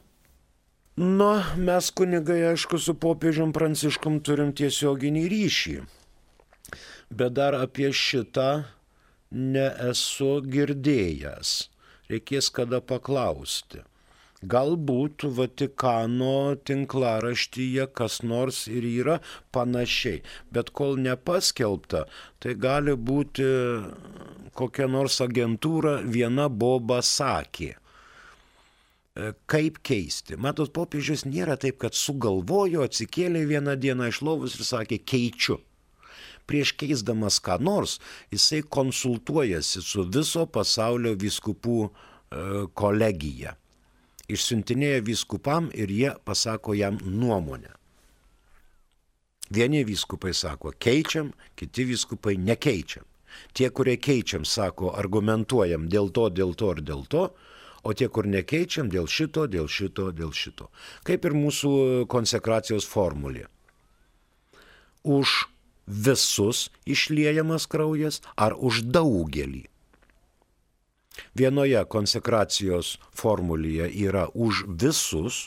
Na, 0.98 1.30
mes 1.68 1.92
kunigai, 1.94 2.40
aišku, 2.50 2.80
su 2.82 2.96
popiežium 2.98 3.54
pranciškom 3.54 4.18
turim 4.26 4.50
tiesioginį 4.58 5.22
ryšį. 5.30 5.76
Bet 7.14 7.38
dar 7.38 7.54
apie 7.54 7.92
šitą 7.94 8.64
nesu 9.30 10.32
girdėjęs. 10.56 11.52
Reikės 12.10 12.50
kada 12.58 12.82
paklausti. 12.82 13.86
Galbūt 14.52 15.24
Vatikano 15.36 16.54
tinklaraštyje 16.68 17.86
kas 17.96 18.20
nors 18.22 18.66
ir 18.70 18.84
yra 18.86 19.16
panašiai, 19.56 20.20
bet 20.52 20.70
kol 20.76 20.98
nepaskelbta, 21.02 22.04
tai 22.38 22.54
gali 22.60 22.94
būti 22.94 23.48
kokia 24.56 24.86
nors 24.92 25.18
agentūra 25.24 25.98
viena 26.04 26.48
boba 26.48 27.00
sakė. 27.02 27.72
E, 27.74 29.32
kaip 29.50 29.80
keisti? 29.82 30.36
Matot, 30.36 30.72
popiežius 30.76 31.24
nėra 31.26 31.56
taip, 31.60 31.80
kad 31.84 31.96
sugalvojo, 31.96 32.84
atsikėlė 32.86 33.46
vieną 33.48 33.76
dieną 33.80 34.10
iš 34.12 34.22
lovus 34.26 34.58
ir 34.58 34.68
sakė 34.68 35.00
keičiu 35.04 35.60
prieš 36.46 36.76
keisdamas 36.78 37.40
ką 37.42 37.56
nors, 37.58 37.96
jisai 38.30 38.60
konsultuojasi 38.62 39.82
su 39.82 40.04
viso 40.14 40.44
pasaulio 40.46 41.16
viskupų 41.18 41.78
e, 41.82 41.90
kolegija 42.70 43.56
išsiuntinėja 44.28 45.02
vyskupam 45.06 45.70
ir 45.74 45.90
jie 45.90 46.12
pasako 46.24 46.74
jam 46.74 46.98
nuomonę. 47.04 47.72
Vieni 49.50 49.84
vyskupai 49.86 50.34
sako 50.34 50.72
keičiam, 50.78 51.30
kiti 51.54 51.84
vyskupai 51.86 52.34
nekeičiam. 52.36 53.04
Tie, 53.54 53.68
kurie 53.70 53.96
keičiam, 54.00 54.44
sako 54.44 54.90
argumentuojam 54.96 55.86
dėl 55.92 56.10
to, 56.10 56.30
dėl 56.30 56.54
to 56.58 56.72
ir 56.74 56.82
dėl 56.82 57.04
to, 57.06 57.28
o 57.86 57.92
tie, 57.94 58.08
kur 58.08 58.26
nekeičiam, 58.26 58.88
dėl 58.90 59.06
šito, 59.06 59.46
dėl 59.46 59.68
šito, 59.70 60.10
dėl 60.10 60.32
šito. 60.34 60.70
Kaip 61.06 61.28
ir 61.28 61.36
mūsų 61.38 62.06
konsekracijos 62.10 62.88
formulė. 62.90 63.46
Už 65.06 65.46
visus 65.86 66.66
išliejamas 66.82 67.68
kraujas 67.70 68.22
ar 68.34 68.56
už 68.58 68.82
daugelį. 68.90 69.66
Vienoje 71.36 71.82
konsekracijos 71.88 72.96
formulėje 73.16 73.88
yra 74.06 74.26
už 74.34 74.64
visus, 74.68 75.46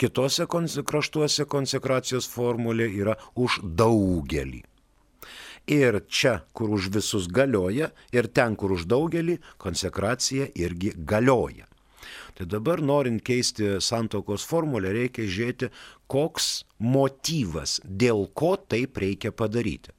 kitose 0.00 0.46
kraštuose 0.48 1.44
konsekracijos 1.44 2.28
formulė 2.30 2.88
yra 3.02 3.16
už 3.34 3.60
daugelį. 3.62 4.62
Ir 5.70 6.00
čia, 6.08 6.40
kur 6.56 6.72
už 6.72 6.88
visus 6.94 7.28
galioja, 7.28 7.90
ir 8.16 8.30
ten, 8.32 8.56
kur 8.56 8.72
už 8.72 8.88
daugelį, 8.90 9.38
konsekracija 9.60 10.48
irgi 10.56 10.94
galioja. 10.96 11.68
Tai 12.34 12.46
dabar, 12.48 12.80
norint 12.80 13.20
keisti 13.22 13.76
santokos 13.84 14.46
formulę, 14.48 14.94
reikia 14.96 15.28
žiūrėti, 15.28 15.68
koks 16.10 16.64
motyvas, 16.80 17.78
dėl 17.84 18.24
ko 18.34 18.54
taip 18.56 18.96
reikia 18.98 19.30
padaryti. 19.36 19.92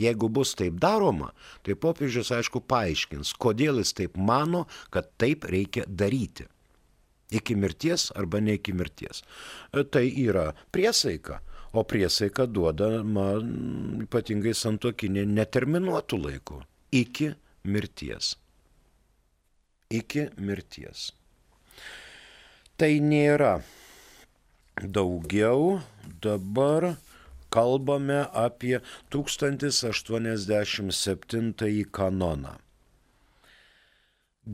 Jeigu 0.00 0.28
bus 0.28 0.56
taip 0.58 0.80
daroma, 0.82 1.30
tai 1.62 1.76
popiežius 1.78 2.32
aišku 2.34 2.64
paaiškins, 2.66 3.30
kodėl 3.38 3.78
jis 3.78 3.94
taip 3.94 4.18
mano, 4.18 4.64
kad 4.90 5.12
taip 5.22 5.46
reikia 5.46 5.86
daryti. 5.86 6.48
Iki 7.34 7.54
mirties 7.58 8.10
arba 8.18 8.40
ne 8.42 8.56
iki 8.58 8.74
mirties. 8.74 9.22
E, 9.72 9.84
tai 9.84 10.08
yra 10.10 10.50
priesaika, 10.74 11.40
o 11.72 11.82
priesaika 11.86 12.46
duodama 12.46 13.28
ypatingai 14.04 14.54
santokinė 14.54 15.24
neterminuotų 15.30 16.20
laikų. 16.26 16.60
Iki 16.94 17.30
mirties. 17.70 18.34
Iki 19.94 20.28
mirties. 20.42 21.08
Tai 22.78 22.90
nėra 22.98 23.56
daugiau 24.82 25.80
dabar 26.22 26.94
kalbame 27.54 28.20
apie 28.46 28.76
1087 29.14 31.54
kanoną. 31.98 32.54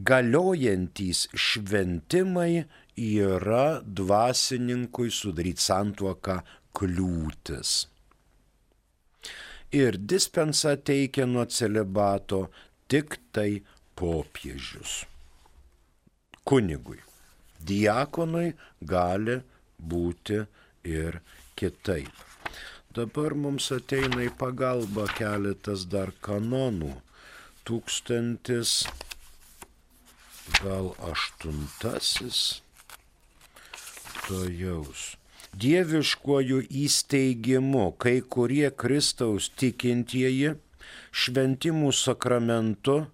Galiojantys 0.08 1.20
šventimai 1.34 2.64
yra 2.96 3.80
dvasininkui 3.82 5.10
sudaryti 5.10 5.64
santuoką 5.64 6.36
kliūtis. 6.76 7.72
Ir 9.80 9.98
dispensą 10.12 10.76
teikia 10.86 11.26
nuo 11.26 11.44
celibato 11.46 12.44
tik 12.90 13.18
tai 13.34 13.62
popiežius. 13.98 15.04
Kunigui. 16.46 17.00
Diakonui 17.66 18.54
gali 18.80 19.40
būti 19.78 20.46
ir 20.86 21.20
kitaip. 21.58 22.29
Dabar 22.90 23.36
mums 23.38 23.68
ateina 23.70 24.24
į 24.26 24.32
pagalbą 24.34 25.04
keletas 25.14 25.84
dar 25.92 26.10
kanonų. 26.26 26.90
Tūkstantis, 27.68 28.72
gal 30.58 30.90
aštuntasis, 31.06 32.40
to 34.26 34.40
jaus. 34.50 35.04
Dieviškuoju 35.54 36.64
įsteigimu 36.82 37.84
kai 38.02 38.16
kurie 38.26 38.72
Kristaus 38.82 39.46
tikintieji 39.62 40.56
šventimų 41.14 41.92
sakramentu, 41.94 43.04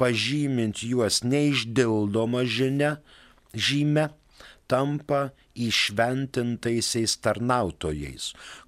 pažymint 0.00 0.80
juos 0.88 1.20
neišdildoma 1.24 2.46
žinia, 2.48 2.96
žymė, 3.52 4.08
tampa 4.70 5.20
įšventintaisiais 5.56 7.16
tarnautojais, 7.24 8.24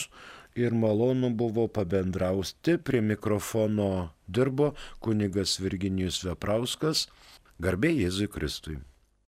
ir 0.55 0.73
malonu 0.73 1.31
buvo 1.31 1.69
pabendrausti. 1.69 2.79
Prie 2.79 3.01
mikrofono 3.01 4.11
dirbo 4.27 4.73
kunigas 5.01 5.59
Virginijus 5.61 6.23
Veprauskas. 6.25 7.09
Garbė 7.61 7.93
Jėzui 7.95 8.29
Kristui. 8.31 8.79